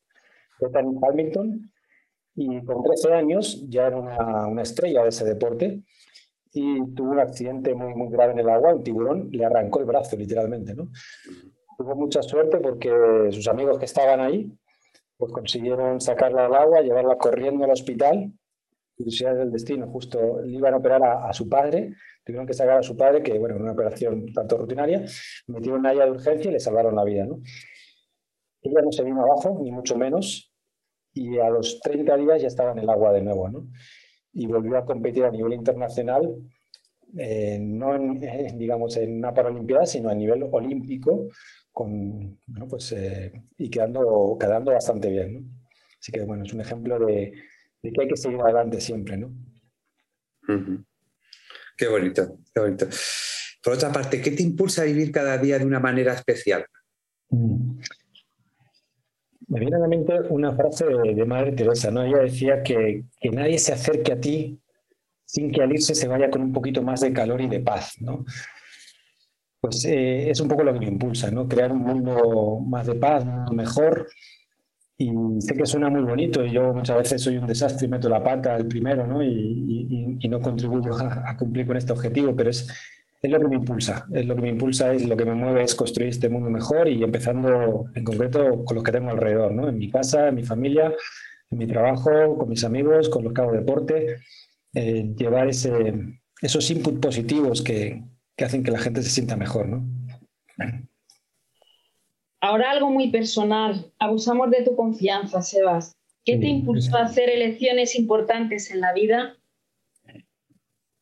Bethany 0.60 0.98
Hamilton, 1.02 1.72
y 2.34 2.64
con 2.64 2.82
13 2.82 3.12
años 3.14 3.64
ya 3.68 3.86
era 3.86 3.96
una, 3.96 4.46
una, 4.46 4.62
estrella 4.62 5.02
de 5.02 5.10
ese 5.10 5.24
deporte 5.24 5.82
y 6.52 6.94
tuvo 6.94 7.12
un 7.12 7.20
accidente 7.20 7.74
muy, 7.74 7.94
muy 7.94 8.10
grave 8.10 8.32
en 8.32 8.40
el 8.40 8.48
agua, 8.48 8.74
un 8.74 8.82
tiburón 8.82 9.28
le 9.30 9.44
arrancó 9.44 9.80
el 9.80 9.86
brazo 9.86 10.16
literalmente. 10.16 10.74
¿no? 10.74 10.88
Tuvo 11.78 11.94
mucha 11.94 12.22
suerte 12.22 12.58
porque 12.58 12.90
sus 13.30 13.48
amigos 13.48 13.78
que 13.78 13.86
estaban 13.86 14.20
ahí 14.20 14.52
pues 15.22 15.32
consiguieron 15.32 16.00
sacarla 16.00 16.46
al 16.46 16.54
agua, 16.56 16.80
llevarla 16.80 17.16
corriendo 17.16 17.64
al 17.64 17.70
hospital. 17.70 18.32
Curiosidad 18.96 19.36
del 19.36 19.52
destino, 19.52 19.86
justo 19.86 20.40
le 20.42 20.56
iban 20.56 20.74
a 20.74 20.78
operar 20.78 21.00
a, 21.04 21.32
su 21.32 21.48
padre, 21.48 21.94
tuvieron 22.24 22.44
que 22.44 22.54
sacar 22.54 22.78
a 22.78 22.82
su 22.82 22.96
padre, 22.96 23.22
que 23.22 23.38
bueno, 23.38 23.54
una 23.54 23.70
operación 23.70 24.32
tanto 24.32 24.58
rutinaria, 24.58 25.04
metieron 25.46 25.86
área 25.86 26.06
de 26.06 26.10
urgencia 26.10 26.50
y 26.50 26.54
le 26.54 26.58
salvaron 26.58 26.96
la 26.96 27.04
vida. 27.04 27.24
¿no? 27.24 27.40
Ella 28.62 28.82
no 28.82 28.90
se 28.90 29.04
vino 29.04 29.22
abajo, 29.22 29.60
ni 29.62 29.70
mucho 29.70 29.96
menos, 29.96 30.52
y 31.14 31.38
a 31.38 31.48
los 31.50 31.78
30 31.80 32.16
días 32.16 32.42
ya 32.42 32.48
estaba 32.48 32.72
en 32.72 32.80
el 32.80 32.90
agua 32.90 33.12
de 33.12 33.22
nuevo. 33.22 33.48
¿no? 33.48 33.68
Y 34.32 34.48
volvió 34.48 34.76
a 34.76 34.84
competir 34.84 35.24
a 35.24 35.30
nivel 35.30 35.52
internacional, 35.52 36.34
eh, 37.16 37.58
no 37.60 37.94
en, 37.94 38.18
digamos, 38.58 38.96
en 38.96 39.18
una 39.18 39.32
Paralimpiada, 39.32 39.86
sino 39.86 40.10
a 40.10 40.16
nivel 40.16 40.48
olímpico, 40.50 41.28
con, 41.72 42.38
pues, 42.68 42.92
eh, 42.92 43.32
y 43.56 43.70
quedando, 43.70 44.36
quedando 44.38 44.72
bastante 44.72 45.10
bien. 45.10 45.34
¿no? 45.34 45.62
Así 45.98 46.12
que 46.12 46.22
bueno, 46.22 46.44
es 46.44 46.52
un 46.52 46.60
ejemplo 46.60 46.98
de, 46.98 47.32
de, 47.82 47.92
que 47.92 48.02
hay 48.02 48.08
que 48.08 48.16
seguir 48.16 48.40
adelante 48.40 48.80
siempre. 48.80 49.16
¿no? 49.16 49.32
Qué 51.76 51.88
bonito, 51.88 52.38
qué 52.54 52.60
bonito. 52.60 52.86
Por 53.62 53.74
otra 53.74 53.92
parte, 53.92 54.20
¿qué 54.20 54.32
te 54.32 54.42
impulsa 54.42 54.82
a 54.82 54.86
vivir 54.86 55.10
cada 55.10 55.38
día 55.38 55.58
de 55.58 55.64
una 55.64 55.80
manera 55.80 56.12
especial? 56.12 56.66
Mm. 57.30 57.80
Me 59.48 59.60
viene 59.60 59.76
a 59.76 59.80
la 59.80 59.88
mente 59.88 60.14
una 60.30 60.54
frase 60.54 60.86
de, 60.86 61.14
de 61.14 61.24
Madre 61.24 61.52
Teresa, 61.52 61.90
¿no? 61.90 62.02
Ella 62.02 62.18
decía 62.18 62.62
que, 62.62 63.04
que, 63.20 63.30
nadie 63.30 63.58
se 63.58 63.72
acerque 63.72 64.12
a 64.12 64.20
ti 64.20 64.58
sin 65.24 65.50
que 65.50 65.62
al 65.62 65.72
irse 65.72 65.94
se 65.94 66.08
vaya 66.08 66.30
con 66.30 66.42
un 66.42 66.52
poquito 66.52 66.82
más 66.82 67.00
de 67.00 67.12
calor 67.12 67.40
y 67.40 67.48
de 67.48 67.60
paz, 67.60 67.96
¿no? 68.00 68.24
Pues 69.62 69.84
eh, 69.84 70.28
es 70.28 70.40
un 70.40 70.48
poco 70.48 70.64
lo 70.64 70.72
que 70.72 70.80
me 70.80 70.88
impulsa, 70.88 71.30
¿no? 71.30 71.46
Crear 71.48 71.70
un 71.70 71.82
mundo 71.82 72.58
más 72.66 72.84
de 72.84 72.96
paz, 72.96 73.24
mejor. 73.52 74.08
Y 74.98 75.12
sé 75.38 75.54
que 75.54 75.66
suena 75.66 75.88
muy 75.88 76.02
bonito 76.02 76.44
y 76.44 76.50
yo 76.50 76.74
muchas 76.74 76.96
veces 76.98 77.22
soy 77.22 77.36
un 77.36 77.46
desastre 77.46 77.86
y 77.86 77.90
meto 77.90 78.08
la 78.08 78.24
pata 78.24 78.56
al 78.56 78.66
primero, 78.66 79.06
¿no? 79.06 79.22
Y, 79.22 80.18
y, 80.20 80.28
no 80.28 80.40
contribuyo 80.40 80.90
a, 80.96 81.36
cumplir 81.36 81.66
con 81.66 81.76
este 81.76 81.92
objetivo, 81.92 82.34
pero 82.34 82.50
es, 82.50 82.68
es 83.22 83.30
lo 83.30 83.38
que 83.38 83.46
me 83.46 83.54
impulsa. 83.54 84.04
Es 84.12 84.26
lo 84.26 84.34
que 84.34 84.42
me 84.42 84.48
impulsa, 84.48 84.92
es 84.94 85.06
lo 85.06 85.16
que 85.16 85.24
me 85.24 85.34
mueve, 85.34 85.62
es 85.62 85.76
construir 85.76 86.10
este 86.10 86.28
mundo 86.28 86.50
mejor 86.50 86.88
y 86.88 87.04
empezando 87.04 87.84
en 87.94 88.02
concreto 88.02 88.64
con 88.64 88.74
los 88.74 88.82
que 88.82 88.92
tengo 88.92 89.10
alrededor, 89.10 89.52
¿no? 89.52 89.68
En 89.68 89.78
mi 89.78 89.90
casa, 89.92 90.26
en 90.26 90.34
mi 90.34 90.42
familia, 90.42 90.92
en 91.50 91.58
mi 91.58 91.68
trabajo, 91.68 92.36
con 92.36 92.48
mis 92.48 92.64
amigos, 92.64 93.08
con 93.08 93.22
los 93.22 93.32
que 93.32 93.40
hago 93.40 93.52
deporte. 93.52 94.16
Eh, 94.74 95.14
llevar 95.16 95.48
ese, 95.48 95.94
esos 96.40 96.68
inputs 96.70 96.98
positivos 96.98 97.62
que, 97.62 98.02
que 98.36 98.44
hacen 98.44 98.62
que 98.62 98.70
la 98.70 98.78
gente 98.78 99.02
se 99.02 99.10
sienta 99.10 99.36
mejor, 99.36 99.68
¿no? 99.68 99.84
Ahora 102.40 102.70
algo 102.70 102.90
muy 102.90 103.10
personal. 103.10 103.92
Abusamos 103.98 104.50
de 104.50 104.62
tu 104.62 104.74
confianza, 104.74 105.42
Sebas. 105.42 105.96
¿Qué 106.24 106.38
te 106.38 106.46
impulsó 106.46 106.96
a 106.96 107.02
hacer 107.02 107.28
elecciones 107.28 107.96
importantes 107.96 108.70
en 108.70 108.80
la 108.80 108.92
vida? 108.92 109.36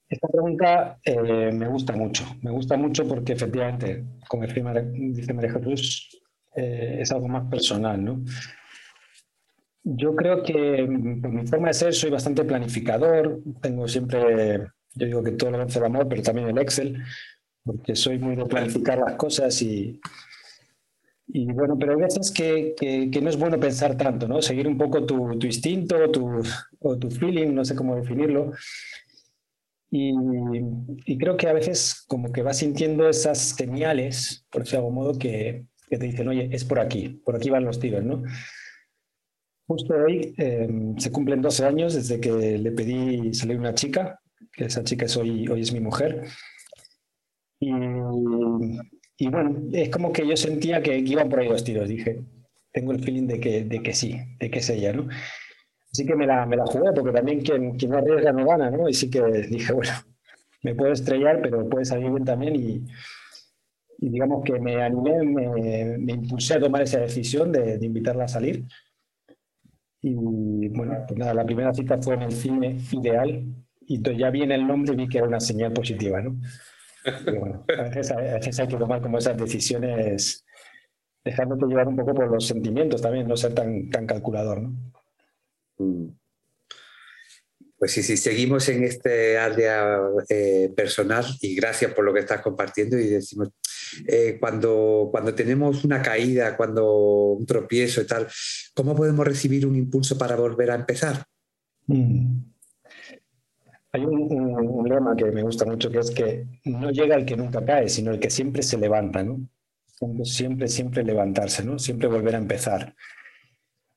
Esta 0.08 0.28
pregunta 0.28 0.98
eh, 1.04 1.50
me 1.52 1.68
gusta 1.68 1.94
mucho. 1.94 2.24
Me 2.42 2.50
gusta 2.50 2.76
mucho 2.76 3.06
porque 3.06 3.34
efectivamente, 3.34 4.04
como 4.28 4.44
dice 4.44 5.32
María 5.32 5.52
Jesús, 5.52 6.20
eh, 6.56 6.98
es 7.00 7.12
algo 7.12 7.28
más 7.28 7.48
personal, 7.48 8.02
¿no? 8.04 8.24
Yo 9.82 10.14
creo 10.14 10.42
que 10.42 10.86
por 11.22 11.30
mi 11.30 11.46
forma 11.46 11.68
de 11.68 11.74
ser 11.74 11.94
soy 11.94 12.10
bastante 12.10 12.44
planificador. 12.44 13.40
Tengo 13.62 13.86
siempre 13.88 14.66
yo 14.94 15.06
digo 15.06 15.22
que 15.22 15.32
todo 15.32 15.50
lo 15.50 15.58
vence 15.58 15.78
el 15.78 15.84
amor, 15.84 16.08
pero 16.08 16.22
también 16.22 16.48
el 16.48 16.58
Excel, 16.58 17.02
porque 17.64 17.94
soy 17.94 18.18
muy 18.18 18.36
de 18.36 18.46
planificar 18.46 18.98
las 18.98 19.14
cosas 19.14 19.60
y, 19.62 20.00
y 21.28 21.52
bueno, 21.52 21.78
pero 21.78 21.92
hay 21.92 22.00
veces 22.00 22.30
que, 22.30 22.74
que, 22.76 23.20
no 23.20 23.30
es 23.30 23.38
bueno 23.38 23.60
pensar 23.60 23.96
tanto, 23.96 24.26
¿no? 24.26 24.42
Seguir 24.42 24.66
un 24.66 24.76
poco 24.76 25.04
tu, 25.04 25.38
tu 25.38 25.46
instinto 25.46 26.10
tu, 26.10 26.42
o 26.80 26.98
tu 26.98 27.10
feeling, 27.10 27.54
no 27.54 27.64
sé 27.64 27.74
cómo 27.76 27.94
definirlo. 27.96 28.52
Y, 29.92 30.12
y, 31.04 31.18
creo 31.18 31.36
que 31.36 31.48
a 31.48 31.52
veces 31.52 32.04
como 32.06 32.32
que 32.32 32.42
vas 32.42 32.58
sintiendo 32.58 33.08
esas 33.08 33.38
señales, 33.38 34.46
por 34.50 34.64
de 34.64 34.76
algún 34.76 34.94
modo, 34.94 35.18
que, 35.18 35.66
que, 35.88 35.98
te 35.98 36.06
dicen, 36.06 36.28
oye, 36.28 36.48
es 36.52 36.64
por 36.64 36.78
aquí, 36.78 37.20
por 37.24 37.36
aquí 37.36 37.50
van 37.50 37.64
los 37.64 37.80
tiros, 37.80 38.04
¿no? 38.04 38.22
Justo 39.66 39.94
hoy 39.94 40.34
eh, 40.36 40.68
se 40.98 41.12
cumplen 41.12 41.42
12 41.42 41.64
años 41.64 41.94
desde 41.94 42.20
que 42.20 42.58
le 42.58 42.72
pedí 42.72 43.32
salir 43.34 43.58
una 43.58 43.74
chica 43.74 44.19
que 44.52 44.64
esa 44.64 44.84
chica 44.84 45.06
es 45.06 45.16
hoy, 45.16 45.48
hoy 45.48 45.60
es 45.60 45.72
mi 45.72 45.80
mujer. 45.80 46.24
Y, 47.60 47.70
y, 49.18 49.28
bueno, 49.28 49.68
es 49.72 49.90
como 49.90 50.12
que 50.12 50.26
yo 50.26 50.36
sentía 50.36 50.82
que, 50.82 50.96
iban 50.98 51.28
por 51.28 51.40
ahí 51.40 51.48
los 51.48 51.64
tiros. 51.64 51.88
Dije, 51.88 52.22
tengo 52.72 52.92
el 52.92 53.00
feeling 53.00 53.26
de 53.26 53.40
que, 53.40 53.64
de 53.64 53.82
que 53.82 53.92
sí, 53.92 54.16
de 54.38 54.50
que 54.50 54.60
es 54.60 54.70
ella, 54.70 54.92
¿no? 54.92 55.08
Así 55.92 56.06
que 56.06 56.14
me 56.14 56.26
la, 56.26 56.46
me 56.46 56.56
la 56.56 56.64
jugué, 56.66 56.92
porque 56.94 57.12
también 57.12 57.40
quien, 57.40 57.76
quien 57.76 57.90
no 57.90 57.98
arriesga 57.98 58.32
no 58.32 58.46
gana, 58.46 58.70
¿no? 58.70 58.88
Y 58.88 58.94
sí 58.94 59.10
que 59.10 59.20
dije, 59.22 59.72
bueno, 59.72 59.92
me 60.62 60.74
puedo 60.74 60.92
estrellar, 60.92 61.40
pero 61.42 61.68
puede 61.68 61.84
salir 61.84 62.10
bien 62.10 62.24
también. 62.24 62.56
Y, 62.56 62.84
digamos 63.98 64.42
que 64.44 64.58
me 64.58 64.82
animé, 64.82 65.22
me, 65.98 66.12
impulsé 66.12 66.54
a 66.54 66.60
tomar 66.60 66.82
esa 66.82 67.00
decisión 67.00 67.52
de, 67.52 67.78
invitarla 67.82 68.24
a 68.24 68.28
salir. 68.28 68.64
Y 70.00 70.68
bueno, 70.68 71.04
pues 71.06 71.18
nada, 71.18 71.34
la 71.34 71.44
primera 71.44 71.74
cita 71.74 71.98
fue 71.98 72.14
en 72.14 72.22
el 72.22 72.32
cine 72.32 72.78
ideal 72.92 73.44
y 73.90 74.00
ya 74.16 74.30
viene 74.30 74.54
el 74.54 74.68
nombre 74.68 74.92
y 74.92 74.96
vi 74.96 75.08
que 75.08 75.18
era 75.18 75.26
una 75.26 75.40
señal 75.40 75.72
positiva, 75.72 76.22
¿no? 76.22 76.40
bueno, 77.24 77.64
a 77.76 77.82
veces, 77.82 78.60
hay 78.60 78.68
que 78.68 78.76
tomar 78.76 79.00
como 79.00 79.18
esas 79.18 79.36
decisiones 79.36 80.44
dejándote 81.24 81.66
llevar 81.66 81.88
un 81.88 81.96
poco 81.96 82.14
por 82.14 82.30
los 82.30 82.46
sentimientos 82.46 83.02
también, 83.02 83.26
no 83.26 83.36
ser 83.36 83.52
tan, 83.52 83.90
tan 83.90 84.06
calculador, 84.06 84.62
¿no? 84.62 84.76
Mm. 85.78 86.08
Pues 87.78 87.92
sí, 87.92 88.02
sí, 88.02 88.16
seguimos 88.16 88.68
en 88.68 88.84
este 88.84 89.38
área 89.38 89.98
eh, 90.28 90.70
personal 90.76 91.24
y 91.40 91.56
gracias 91.56 91.92
por 91.92 92.04
lo 92.04 92.12
que 92.12 92.20
estás 92.20 92.42
compartiendo 92.42 92.96
y 92.98 93.08
decimos, 93.08 93.48
eh, 94.06 94.36
cuando, 94.38 95.08
cuando 95.10 95.34
tenemos 95.34 95.82
una 95.84 96.00
caída, 96.00 96.56
cuando 96.56 97.32
un 97.32 97.46
tropiezo 97.46 98.02
y 98.02 98.06
tal, 98.06 98.28
¿cómo 98.74 98.94
podemos 98.94 99.26
recibir 99.26 99.66
un 99.66 99.74
impulso 99.74 100.16
para 100.16 100.36
volver 100.36 100.70
a 100.70 100.74
empezar? 100.76 101.24
Mm. 101.86 102.49
Hay 103.92 104.04
un, 104.04 104.88
lema 104.88 105.16
que 105.16 105.24
me 105.26 105.42
gusta 105.42 105.64
mucho 105.64 105.90
que 105.90 105.98
es 105.98 106.10
que 106.10 106.46
no 106.64 106.90
llega 106.90 107.16
el 107.16 107.24
que 107.24 107.36
nunca 107.36 107.64
cae, 107.64 107.88
sino 107.88 108.12
el 108.12 108.20
que 108.20 108.30
siempre 108.30 108.62
se 108.62 108.78
levanta, 108.78 109.22
¿no? 109.22 109.40
Siempre, 110.24 110.68
siempre 110.68 111.02
levantarse, 111.02 111.64
¿no? 111.64 111.78
Siempre 111.78 112.08
volver 112.08 112.34
a 112.34 112.38
empezar. 112.38 112.94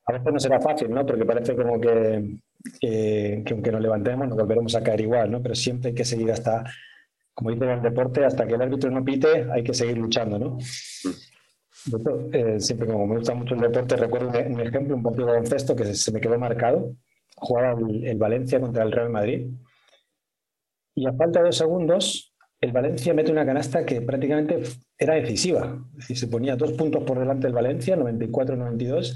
A 0.06 0.14
veces 0.14 0.34
no 0.34 0.40
será 0.40 0.60
fácil, 0.60 0.90
¿no? 0.90 1.06
Porque 1.06 1.26
parece 1.26 1.56
como 1.56 1.80
que 1.80 2.40
que, 2.80 3.44
aunque 3.52 3.72
nos 3.72 3.82
levantemos 3.82 4.28
nos 4.28 4.38
volveremos 4.38 4.76
a 4.76 4.84
caer 4.84 5.02
igual, 5.02 5.32
¿no? 5.32 5.42
Pero 5.42 5.56
siempre 5.56 5.90
hay 5.90 5.96
que 5.96 6.06
seguir 6.06 6.32
hasta, 6.32 6.64
como 7.34 7.52
dice 7.52 7.72
el 7.72 7.82
deporte, 7.82 8.26
hasta 8.26 8.48
que 8.48 8.56
el 8.56 8.62
árbitro 8.62 8.90
no 8.90 9.04
pite, 9.04 9.48
hay 9.52 9.64
que 9.64 9.74
seguir 9.74 9.98
luchando, 9.98 10.40
¿no? 10.40 10.58
Eh, 12.32 12.60
siempre 12.62 12.88
como 12.88 13.06
me 13.06 13.18
gusta 13.18 13.34
mucho 13.34 13.56
el 13.56 13.62
deporte, 13.62 13.98
recuerdo 13.98 14.30
un, 14.30 14.60
ejemplo, 14.62 14.96
un 14.96 15.04
partido 15.04 15.26
de 15.26 15.34
baloncesto 15.34 15.76
que 15.76 15.94
se, 15.94 16.12
me 16.12 16.22
quedó 16.22 16.40
marcado. 16.40 16.96
Jugaba 17.36 17.78
el, 17.80 18.18
Valencia 18.18 18.62
contra 18.62 18.84
el 18.84 18.92
Real 18.92 19.10
Madrid 19.10 19.48
y 20.96 21.08
a 21.08 21.14
falta 21.14 21.40
de 21.40 21.46
dos 21.48 21.58
segundos 21.58 22.34
el 22.64 22.72
Valencia 22.72 23.14
mete 23.14 23.30
una 23.30 23.46
canasta 23.46 23.86
que 23.86 24.02
prácticamente 24.02 24.64
era 24.98 25.16
decisiva. 25.16 25.86
Es 25.92 25.98
decir, 25.98 26.18
se 26.18 26.28
ponía 26.28 26.56
dos 26.56 26.72
puntos 26.72 27.04
por 27.04 27.20
delante 27.20 27.48
del 27.48 27.54
Valencia, 27.54 27.98
94-92, 27.98 29.14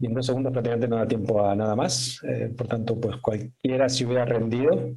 y 0.00 0.06
en 0.06 0.14
dos 0.14 0.26
segundos 0.26 0.52
prácticamente 0.52 0.88
no 0.88 0.96
da 0.96 1.06
tiempo 1.06 1.44
a 1.44 1.54
nada 1.54 1.76
más. 1.76 2.20
Eh, 2.24 2.52
por 2.56 2.66
tanto, 2.66 3.00
pues 3.00 3.16
cualquiera 3.18 3.88
se 3.88 4.04
hubiera 4.04 4.24
rendido. 4.24 4.96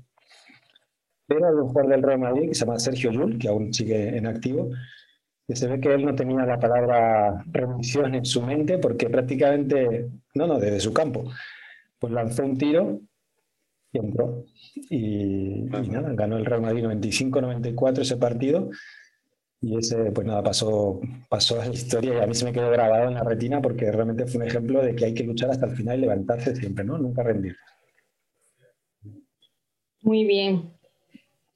Pero 1.27 1.47
hay 1.47 1.54
un 1.54 1.67
jugador 1.67 1.91
del 1.91 2.01
Real 2.01 2.19
Madrid 2.19 2.49
que 2.49 2.56
se 2.56 2.65
llama 2.65 2.80
Sergio 2.80 3.12
Llull, 3.12 3.38
que 3.38 3.47
aún 3.47 3.71
sigue 3.71 4.17
en 4.17 4.25
activo, 4.25 4.71
que 5.47 5.56
se 5.56 5.67
ve 5.67 5.80
que 5.80 5.93
él 5.93 6.04
no 6.04 6.15
tenía 6.15 6.43
la 6.45 6.60
palabra 6.60 7.43
rendición 7.45 8.15
en 8.15 8.25
su 8.25 8.41
mente 8.41 8.80
porque 8.80 9.08
prácticamente, 9.08 10.10
no, 10.34 10.47
no, 10.47 10.58
desde 10.58 10.80
su 10.80 10.93
campo, 10.93 11.32
pues 11.99 12.12
lanzó 12.12 12.43
un 12.43 12.58
tiro 12.58 13.01
y 13.91 13.97
entró. 13.97 14.45
Y, 14.89 15.62
nada, 15.63 16.13
ganó 16.13 16.38
el 16.38 16.45
Real 16.45 16.62
Madrid 16.62 16.84
95-94 16.84 17.99
ese 17.99 18.17
partido 18.17 18.69
y 19.60 19.77
ese, 19.77 20.12
pues 20.12 20.25
nada, 20.25 20.41
pasó, 20.41 20.99
pasó 21.30 21.62
a 21.62 21.65
la 21.65 21.73
historia 21.73 22.15
y 22.15 22.19
a 22.19 22.27
mí 22.27 22.34
se 22.34 22.45
me 22.45 22.51
quedó 22.51 22.71
grabado 22.71 23.08
en 23.08 23.13
la 23.13 23.23
retina 23.23 23.62
porque 23.62 23.91
realmente 23.91 24.25
fue 24.25 24.41
un 24.41 24.47
ejemplo 24.47 24.82
de 24.82 24.95
que 24.95 25.06
hay 25.06 25.13
que 25.13 25.23
luchar 25.23 25.51
hasta 25.51 25.67
el 25.67 25.75
final 25.75 25.99
y 25.99 26.01
levantarse 26.01 26.56
siempre, 26.56 26.84
¿no? 26.84 26.97
Nunca 26.97 27.21
rendir. 27.21 27.56
Muy 30.01 30.25
bien. 30.25 30.73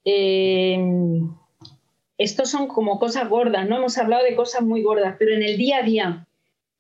Eh, 0.04 0.78
estos 2.18 2.50
son 2.50 2.68
como 2.68 3.00
cosas 3.00 3.28
gordas, 3.28 3.68
¿no? 3.68 3.78
Hemos 3.78 3.98
hablado 3.98 4.24
de 4.24 4.36
cosas 4.36 4.62
muy 4.62 4.84
gordas, 4.84 5.16
pero 5.18 5.34
en 5.34 5.42
el 5.42 5.58
día 5.58 5.78
a 5.78 5.84
día, 5.84 6.28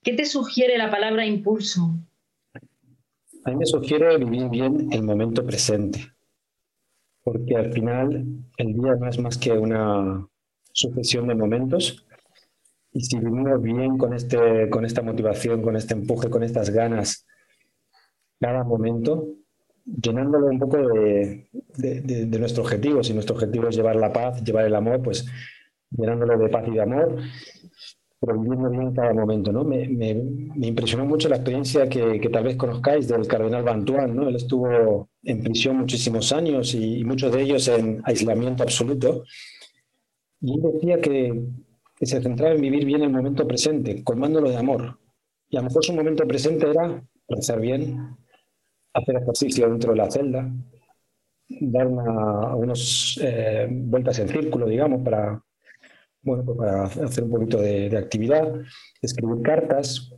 ¿qué 0.04 0.14
te 0.14 0.26
sugiere 0.26 0.78
la 0.78 0.92
palabra 0.92 1.26
impulso? 1.26 1.90
A 3.46 3.52
mí 3.52 3.58
me 3.58 3.66
sugiere 3.66 4.18
vivir 4.18 4.50
bien 4.50 4.90
el 4.92 5.04
momento 5.04 5.46
presente, 5.46 6.00
porque 7.24 7.56
al 7.56 7.72
final 7.72 8.26
el 8.58 8.74
día 8.74 8.96
no 8.96 9.08
es 9.08 9.20
más 9.20 9.38
que 9.38 9.52
una, 9.54 10.28
sucesión 10.76 11.28
de 11.28 11.36
momentos. 11.36 12.06
Y 12.92 13.02
si 13.02 13.18
vivimos 13.18 13.62
bien 13.62 13.98
con, 13.98 14.14
este, 14.14 14.70
con 14.70 14.86
esta 14.86 15.02
motivación, 15.02 15.62
con 15.62 15.76
este 15.76 15.94
empuje, 15.94 16.30
con 16.30 16.44
estas 16.44 16.70
ganas, 16.70 17.26
cada 18.40 18.64
momento, 18.64 19.28
llenándolo 19.86 20.48
un 20.48 20.60
poco 20.60 20.78
de, 20.78 21.50
de, 21.78 22.40
nuestro 22.40 22.64
objetivo. 22.64 23.04
Si 23.04 23.14
nuestro 23.14 23.36
objetivo 23.36 23.70
es 23.70 23.76
llevar 23.76 23.96
la 23.96 24.12
paz, 24.12 24.44
llevar 24.44 24.66
el 24.66 24.76
amor, 24.76 25.02
pues 25.02 25.26
llenándolo 25.90 26.38
de 26.38 26.50
paz 26.50 26.68
y 26.68 26.72
de 26.72 26.82
amor, 26.82 27.18
pero 28.26 28.40
viviendo 28.40 28.70
bien 28.70 28.94
cada 28.94 29.14
momento. 29.14 29.52
¿no? 29.52 29.64
Me, 29.64 29.88
me, 29.88 30.68
impresionó 30.68 31.06
mucho 31.06 31.30
la 31.30 31.36
experiencia 31.36 31.88
que, 31.88 32.20
que, 32.20 32.30
tal 32.30 32.44
vez 32.44 32.56
conozcáis 32.56 33.08
del 33.08 33.28
cardenal 33.28 33.64
Bantuán. 33.64 34.16
¿no? 34.16 34.28
Él 34.28 34.36
estuvo 34.36 35.10
en 35.24 35.44
prisión 35.44 35.78
muchísimos 35.78 36.32
años 36.32 36.74
y, 36.74 37.00
y 37.00 37.04
muchos 37.04 37.32
de 37.32 37.42
ellos 37.42 37.68
en 37.68 38.02
aislamiento 38.06 38.64
absoluto. 38.64 39.24
Y 40.42 40.54
él 40.54 40.62
decía 40.74 41.02
que, 41.02 41.44
se 42.02 42.22
centraba 42.22 42.54
en 42.54 42.62
vivir 42.62 42.86
bien 42.86 43.02
el 43.02 43.10
momento 43.10 43.48
presente, 43.48 44.04
colmándolo 44.04 44.50
de 44.50 44.58
amor. 44.58 45.00
Y 45.50 45.58
a 45.58 45.62
lo 45.62 45.68
mejor 45.68 45.84
su 45.84 45.94
momento 45.94 46.28
presente 46.28 46.70
era 46.70 47.02
rezar 47.28 47.60
bien, 47.60 48.16
hacer 48.94 49.16
ejercicio 49.16 49.70
dentro 49.70 49.92
de 49.92 49.98
la 49.98 50.12
celda, 50.12 50.52
dar 51.48 51.88
unas 51.88 53.20
eh, 53.22 53.68
vueltas 53.72 54.20
en 54.20 54.28
círculo, 54.28 54.68
digamos, 54.68 55.02
para, 55.04 55.42
bueno, 56.26 56.44
pues 56.44 56.58
para 56.58 56.84
hacer 56.84 57.24
un 57.24 57.30
poquito 57.30 57.62
de, 57.62 57.96
actividad, 57.98 58.52
escribir 59.02 59.42
cartas. 59.44 60.12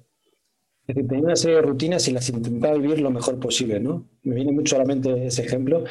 Es 0.87 0.95
decir, 0.95 1.07
tenía 1.07 1.25
una 1.25 1.35
serie 1.35 1.57
de 1.57 1.61
rutinas 1.63 2.07
y 2.07 2.13
las 2.13 2.29
intentaba 2.29 2.77
vivir 2.77 3.01
lo 3.01 3.11
mejor 3.11 3.39
posible, 3.39 3.79
¿no? 3.81 4.09
Me 4.23 4.35
viene 4.35 4.53
mucho 4.53 4.77
a 4.77 4.79
la 4.79 4.85
mente 4.85 5.27
ese 5.27 5.43
ejemplo 5.43 5.83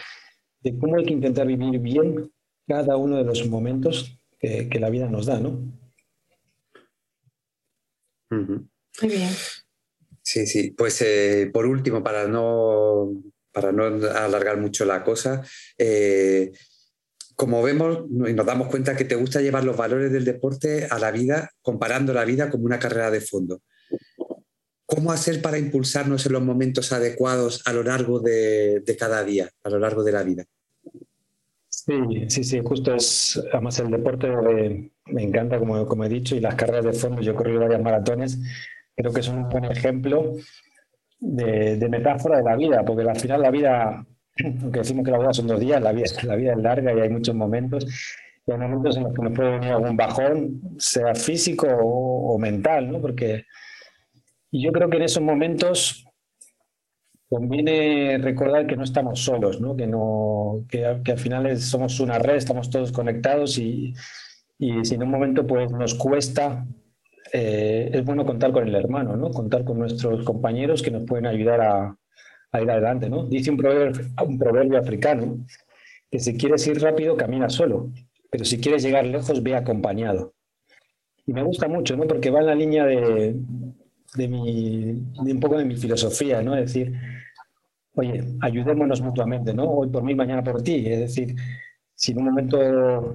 de 0.60 0.78
cómo 0.78 0.96
hay 0.96 1.04
que 1.04 1.12
intentar 1.12 1.46
vivir 1.46 1.78
bien 1.80 2.32
cada 2.66 2.96
uno 2.96 3.18
de 3.18 3.24
los 3.24 3.46
momentos 3.46 4.18
que, 4.40 4.68
la 4.80 4.88
vida 4.88 5.08
nos 5.08 5.26
da, 5.26 5.38
¿no? 5.38 5.60
Muy 8.30 9.10
bien. 9.10 9.30
Sí, 10.22 10.46
sí. 10.46 10.70
Pues 10.70 11.02
eh, 11.02 11.50
por 11.52 11.66
último, 11.66 12.02
para 12.02 12.26
no, 12.26 13.12
para 13.52 13.70
no 13.70 13.84
alargar 13.84 14.58
mucho 14.58 14.86
la 14.86 15.04
cosa, 15.04 15.44
eh, 15.76 16.52
como 17.36 17.62
vemos 17.62 18.06
y 18.10 18.32
nos 18.32 18.46
damos 18.46 18.68
cuenta 18.68 18.96
que 18.96 19.04
te 19.04 19.14
gusta 19.14 19.40
llevar 19.40 19.64
los 19.64 19.76
valores 19.76 20.10
del 20.10 20.24
deporte 20.24 20.88
a 20.90 20.98
la 20.98 21.10
vida, 21.10 21.50
comparando 21.62 22.12
la 22.12 22.24
vida 22.24 22.50
como 22.50 22.64
una 22.64 22.78
carrera 22.78 23.10
de 23.10 23.20
fondo. 23.20 23.60
¿Cómo 24.86 25.12
hacer 25.12 25.42
para 25.42 25.58
impulsarnos 25.58 26.26
en 26.26 26.32
los 26.32 26.42
momentos 26.42 26.92
adecuados 26.92 27.62
a 27.66 27.72
lo 27.72 27.82
largo 27.82 28.20
de 28.20 28.96
cada 28.98 29.22
día, 29.22 29.50
a 29.62 29.70
lo 29.70 29.78
largo 29.78 30.02
de 30.02 30.12
la 30.12 30.22
vida? 30.22 30.44
Sí, 31.86 32.26
sí, 32.28 32.42
sí, 32.42 32.60
justo 32.64 32.94
es, 32.96 33.40
además 33.52 33.78
el 33.78 33.92
deporte 33.92 34.28
me 35.06 35.22
encanta, 35.22 35.56
como, 35.56 35.86
como 35.86 36.04
he 36.04 36.08
dicho, 36.08 36.34
y 36.34 36.40
las 36.40 36.56
carreras 36.56 36.84
de 36.84 36.92
fondo, 36.92 37.22
yo 37.22 37.30
he 37.30 37.34
corrido 37.36 37.60
varias 37.60 37.80
maratones, 37.80 38.40
creo 38.96 39.12
que 39.12 39.20
es 39.20 39.28
un 39.28 39.48
buen 39.48 39.66
ejemplo 39.66 40.34
de, 41.20 41.88
metáfora 41.88 42.38
de 42.38 42.42
la 42.42 42.56
vida, 42.56 42.84
porque 42.84 43.08
al 43.08 43.20
final 43.20 43.42
la 43.42 43.52
vida, 43.52 44.04
aunque 44.44 44.80
decimos 44.80 45.04
que 45.04 45.10
la 45.10 45.18
vida 45.18 45.32
son 45.32 45.46
dos 45.46 45.60
días, 45.60 45.80
la 45.82 45.92
vida, 45.92 46.06
la 46.22 46.36
vida 46.36 46.52
es 46.52 46.58
larga 46.58 46.94
y 46.94 47.00
hay 47.00 47.10
muchos 47.10 47.34
momentos, 47.34 47.86
y 48.46 48.52
hay 48.52 48.58
momentos 48.58 48.96
en 48.96 49.04
los 49.04 49.14
que 49.14 49.22
nos 49.22 49.32
puede 49.32 49.50
venir 49.52 49.70
algún 49.70 49.96
bajón, 49.96 50.60
sea 50.78 51.14
físico 51.14 51.66
o, 51.66 52.34
o 52.34 52.38
mental, 52.38 52.90
¿no? 52.90 53.00
Porque 53.00 53.44
yo 54.52 54.72
creo 54.72 54.88
que 54.88 54.96
en 54.98 55.02
esos 55.02 55.22
momentos 55.22 56.06
conviene 57.28 58.18
recordar 58.18 58.66
que 58.66 58.76
no 58.76 58.84
estamos 58.84 59.20
solos, 59.20 59.60
¿no? 59.60 59.76
Que, 59.76 59.86
no, 59.86 60.64
que, 60.68 60.84
al 60.84 61.18
final 61.18 61.56
somos 61.58 61.98
una 62.00 62.18
red, 62.18 62.36
estamos 62.36 62.70
todos 62.70 62.92
conectados 62.92 63.58
y, 63.58 63.94
y 64.58 64.84
si 64.84 64.94
en 64.94 65.02
un 65.02 65.10
momento 65.10 65.46
pues, 65.46 65.72
nos 65.72 65.94
cuesta, 65.94 66.66
eh, 67.32 67.90
es 67.92 68.04
bueno 68.04 68.24
contar 68.24 68.52
con 68.52 68.68
el 68.68 68.74
hermano, 68.74 69.16
¿no? 69.16 69.30
contar 69.30 69.64
con 69.64 69.78
nuestros 69.78 70.24
compañeros 70.24 70.82
que 70.82 70.92
nos 70.92 71.04
pueden 71.04 71.26
ayudar 71.26 71.60
a, 71.60 71.96
ir 72.60 72.70
adelante. 72.70 73.08
¿no? 73.08 73.24
Dice 73.24 73.50
un 73.50 73.56
proverbio, 73.56 74.78
africano 74.78 75.38
que 76.10 76.20
si 76.20 76.36
quieres 76.36 76.66
ir 76.66 76.80
rápido, 76.80 77.16
camina 77.16 77.48
solo, 77.48 77.90
pero 78.30 78.44
si 78.44 78.58
quieres 78.58 78.82
llegar 78.82 79.06
lejos, 79.06 79.42
ve 79.42 79.56
acompañado. 79.56 80.34
Y 81.26 81.32
me 81.32 81.42
gusta 81.42 81.66
mucho, 81.66 81.96
¿no? 81.96 82.06
porque 82.06 82.30
va 82.30 82.40
en 82.40 82.46
la 82.46 82.54
línea 82.54 82.84
de 82.84 83.34
un 84.16 85.40
poco 85.40 85.58
de 85.58 85.64
mi 85.64 85.76
filosofía, 85.76 86.42
¿no? 86.42 86.56
Es 86.56 86.72
decir, 86.72 86.92
oye, 87.96 88.24
ayudémonos 88.40 89.00
mutuamente, 89.00 89.52
¿no? 89.52 89.64
Hoy 89.64 89.88
por 89.88 90.02
mí, 90.02 90.14
mañana 90.14 90.42
por 90.42 90.62
ti. 90.62 90.86
Es 90.86 91.00
decir, 91.00 91.34
si 91.94 92.12
en 92.12 92.18
un 92.18 92.24
momento 92.26 92.60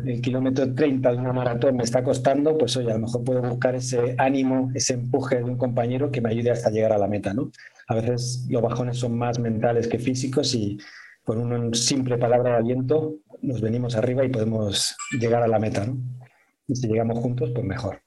el 0.04 0.22
kilómetro 0.22 0.74
30 0.74 1.12
de 1.12 1.18
una 1.18 1.34
maratón 1.34 1.78
me 1.78 1.84
está 1.84 2.04
costando, 2.04 2.58
pues 2.58 2.76
oye, 2.78 2.92
a 2.92 2.96
lo 2.96 3.02
mejor 3.02 3.24
puedo 3.24 3.42
buscar 3.42 3.76
ese 3.76 4.16
ánimo, 4.18 4.72
ese 4.74 4.96
empuje 4.96 5.38
de 5.38 5.44
un 5.44 5.58
compañero 5.58 6.12
que 6.12 6.22
me 6.22 6.30
ayude 6.30 6.52
hasta 6.52 6.72
llegar 6.72 6.94
a 6.94 6.98
la 6.98 7.08
meta, 7.08 7.34
¿no? 7.34 7.52
A 7.88 7.96
veces 7.96 8.46
los 8.50 8.62
bajones 8.62 8.98
son 8.98 9.18
más 9.18 9.40
mentales 9.40 9.88
que 9.88 10.00
físicos 10.00 10.54
y 10.56 10.78
con 11.24 11.40
una 11.40 11.74
simple 11.74 12.18
palabra 12.18 12.52
de 12.52 12.58
aliento 12.58 13.16
nos 13.42 13.62
venimos 13.62 13.96
arriba 13.96 14.24
y 14.24 14.30
podemos 14.30 14.96
llegar 15.20 15.44
a 15.44 15.48
la 15.48 15.60
meta, 15.60 15.86
¿no? 15.86 15.98
Y 16.68 16.76
si 16.76 16.88
llegamos 16.88 17.20
juntos, 17.20 17.52
pues 17.54 17.66
mejor. 17.66 18.02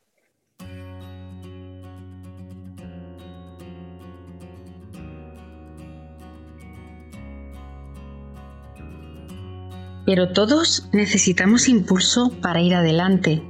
Pero 10.07 10.33
todos 10.33 10.89
necesitamos 10.93 11.69
impulso 11.69 12.31
para 12.43 12.61
ir 12.61 12.75
adelante. 12.75 13.43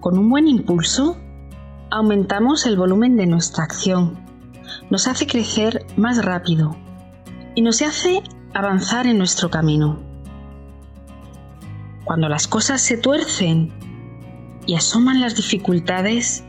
Con 0.00 0.18
un 0.18 0.28
buen 0.28 0.48
impulso, 0.48 1.16
aumentamos 1.90 2.66
el 2.66 2.76
volumen 2.76 3.16
de 3.16 3.26
nuestra 3.26 3.64
acción, 3.64 4.18
nos 4.90 5.08
hace 5.08 5.26
crecer 5.26 5.86
más 5.96 6.24
rápido 6.24 6.76
y 7.54 7.62
nos 7.62 7.80
hace 7.82 8.22
avanzar 8.52 9.06
en 9.06 9.18
nuestro 9.18 9.50
camino. 9.50 9.98
Cuando 12.04 12.28
las 12.28 12.46
cosas 12.46 12.82
se 12.82 12.96
tuercen 12.96 13.72
y 14.66 14.74
asoman 14.74 15.20
las 15.20 15.36
dificultades, 15.36 16.44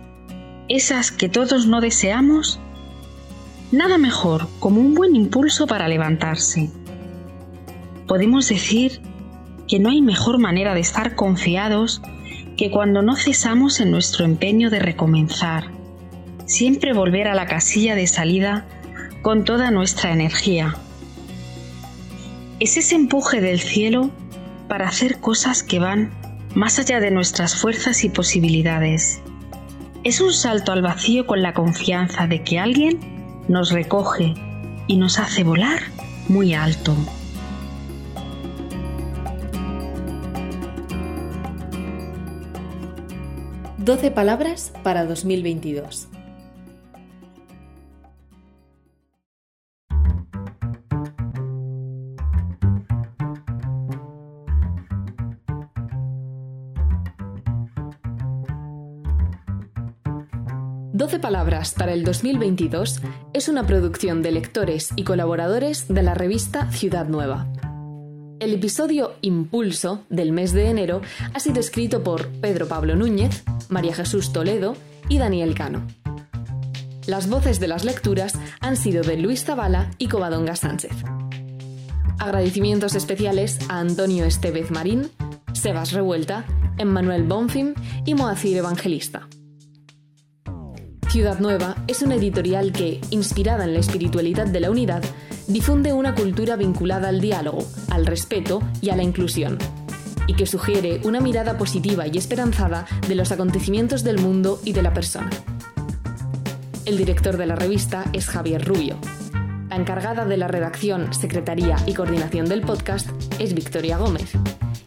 esas 0.67 1.11
que 1.11 1.29
todos 1.29 1.67
no 1.67 1.81
deseamos, 1.81 2.59
nada 3.71 3.97
mejor 3.97 4.47
como 4.59 4.81
un 4.81 4.95
buen 4.95 5.15
impulso 5.15 5.67
para 5.67 5.87
levantarse 5.87 6.71
podemos 8.11 8.49
decir 8.49 8.99
que 9.69 9.79
no 9.79 9.89
hay 9.89 10.01
mejor 10.01 10.37
manera 10.37 10.73
de 10.73 10.81
estar 10.81 11.15
confiados 11.15 12.01
que 12.57 12.69
cuando 12.69 13.01
no 13.01 13.15
cesamos 13.15 13.79
en 13.79 13.89
nuestro 13.89 14.25
empeño 14.25 14.69
de 14.69 14.79
recomenzar, 14.79 15.71
siempre 16.51 16.93
volver 16.93 17.29
a 17.29 17.33
la 17.33 17.45
casilla 17.45 17.95
de 17.95 18.07
salida 18.07 18.65
con 19.21 19.45
toda 19.45 19.71
nuestra 19.71 20.11
energía. 20.11 20.75
Es 22.59 22.75
ese 22.75 22.95
empuje 22.95 23.39
del 23.39 23.59
cielo 23.59 24.11
para 24.67 24.87
hacer 24.87 25.19
cosas 25.19 25.63
que 25.63 25.79
van 25.79 26.11
más 26.53 26.77
allá 26.77 26.99
de 26.99 27.09
nuestras 27.09 27.55
fuerzas 27.55 28.03
y 28.03 28.09
posibilidades. 28.09 29.21
Es 30.03 30.19
un 30.19 30.33
salto 30.33 30.73
al 30.73 30.81
vacío 30.81 31.25
con 31.25 31.41
la 31.41 31.53
confianza 31.53 32.27
de 32.27 32.43
que 32.43 32.59
alguien 32.59 32.99
nos 33.47 33.71
recoge 33.71 34.33
y 34.87 34.97
nos 34.97 35.19
hace 35.19 35.43
volar 35.43 35.79
muy 36.27 36.53
alto. 36.53 36.95
12 43.77 44.11
palabras 44.11 44.73
para 44.83 45.05
2022. 45.05 46.10
Doce 61.01 61.17
Palabras 61.17 61.73
para 61.75 61.93
el 61.93 62.03
2022 62.03 63.01
es 63.33 63.49
una 63.49 63.65
producción 63.65 64.21
de 64.21 64.29
lectores 64.29 64.89
y 64.95 65.03
colaboradores 65.03 65.87
de 65.87 66.03
la 66.03 66.13
revista 66.13 66.71
Ciudad 66.71 67.07
Nueva. 67.07 67.47
El 68.39 68.53
episodio 68.53 69.13
Impulso 69.21 70.03
del 70.09 70.31
mes 70.31 70.53
de 70.53 70.69
enero 70.69 71.01
ha 71.33 71.39
sido 71.39 71.59
escrito 71.59 72.03
por 72.03 72.27
Pedro 72.27 72.67
Pablo 72.67 72.95
Núñez, 72.95 73.43
María 73.67 73.95
Jesús 73.95 74.31
Toledo 74.31 74.75
y 75.09 75.17
Daniel 75.17 75.55
Cano. 75.55 75.87
Las 77.07 77.27
voces 77.27 77.59
de 77.59 77.67
las 77.67 77.83
lecturas 77.83 78.35
han 78.59 78.77
sido 78.77 79.01
de 79.01 79.17
Luis 79.17 79.43
Zavala 79.43 79.89
y 79.97 80.07
Covadonga 80.07 80.55
Sánchez. 80.55 80.93
Agradecimientos 82.19 82.93
especiales 82.93 83.57
a 83.69 83.79
Antonio 83.79 84.25
Estevez 84.25 84.69
Marín, 84.69 85.09
Sebas 85.53 85.93
Revuelta, 85.93 86.45
Emmanuel 86.77 87.23
Bonfim 87.23 87.73
y 88.05 88.13
Moacir 88.13 88.57
Evangelista. 88.57 89.27
Ciudad 91.11 91.39
Nueva 91.39 91.75
es 91.87 92.03
una 92.03 92.15
editorial 92.15 92.71
que, 92.71 93.01
inspirada 93.09 93.65
en 93.65 93.73
la 93.73 93.81
espiritualidad 93.81 94.47
de 94.47 94.61
la 94.61 94.71
unidad, 94.71 95.03
difunde 95.45 95.91
una 95.91 96.15
cultura 96.15 96.55
vinculada 96.55 97.09
al 97.09 97.19
diálogo, 97.19 97.67
al 97.89 98.05
respeto 98.05 98.63
y 98.79 98.91
a 98.91 98.95
la 98.95 99.03
inclusión, 99.03 99.57
y 100.25 100.35
que 100.35 100.45
sugiere 100.45 101.01
una 101.03 101.19
mirada 101.19 101.57
positiva 101.57 102.07
y 102.07 102.17
esperanzada 102.17 102.85
de 103.09 103.15
los 103.15 103.33
acontecimientos 103.33 104.05
del 104.05 104.19
mundo 104.19 104.61
y 104.63 104.71
de 104.71 104.83
la 104.83 104.93
persona. 104.93 105.29
El 106.85 106.97
director 106.97 107.35
de 107.35 107.45
la 107.45 107.57
revista 107.57 108.05
es 108.13 108.27
Javier 108.27 108.63
Rubio. 108.63 108.95
La 109.69 109.75
encargada 109.75 110.23
de 110.23 110.37
la 110.37 110.47
redacción, 110.47 111.13
secretaría 111.13 111.75
y 111.85 111.93
coordinación 111.93 112.45
del 112.45 112.61
podcast 112.61 113.09
es 113.37 113.53
Victoria 113.53 113.97
Gómez. 113.97 114.31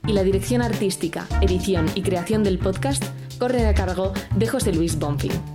Y 0.06 0.14
la 0.14 0.22
dirección 0.22 0.62
artística, 0.62 1.26
edición 1.42 1.84
y 1.94 2.00
creación 2.00 2.44
del 2.44 2.58
podcast 2.58 3.04
corre 3.38 3.66
a 3.66 3.74
cargo 3.74 4.14
de 4.34 4.46
José 4.46 4.72
Luis 4.72 4.98
Bonfim. 4.98 5.53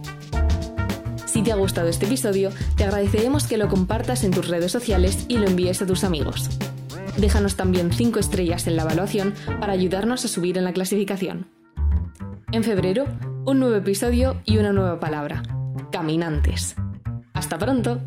Te 1.50 1.54
ha 1.54 1.58
gustado 1.58 1.88
este 1.88 2.06
episodio, 2.06 2.52
te 2.78 2.84
agradeceremos 2.84 3.48
que 3.48 3.58
lo 3.58 3.70
compartas 3.70 4.24
en 4.24 4.30
tus 4.30 4.48
redes 4.50 4.72
sociales 4.72 5.26
y 5.28 5.40
lo 5.40 5.48
envíes 5.48 5.82
a 5.82 5.88
tus 5.88 6.04
amigos. 6.04 6.48
Déjanos 7.18 7.56
también 7.56 7.92
5 7.92 8.20
estrellas 8.20 8.68
en 8.68 8.76
la 8.76 8.84
evaluación 8.84 9.34
para 9.60 9.74
ayudarnos 9.74 10.24
a 10.24 10.28
subir 10.28 10.60
en 10.60 10.64
la 10.64 10.74
clasificación. 10.74 11.48
En 12.52 12.64
febrero, 12.64 13.06
un 13.48 13.58
nuevo 13.58 13.76
episodio 13.76 14.40
y 14.46 14.60
una 14.60 14.74
nueva 14.74 15.00
palabra. 15.00 15.42
Caminantes. 15.92 16.76
Hasta 17.34 17.58
pronto. 17.58 18.00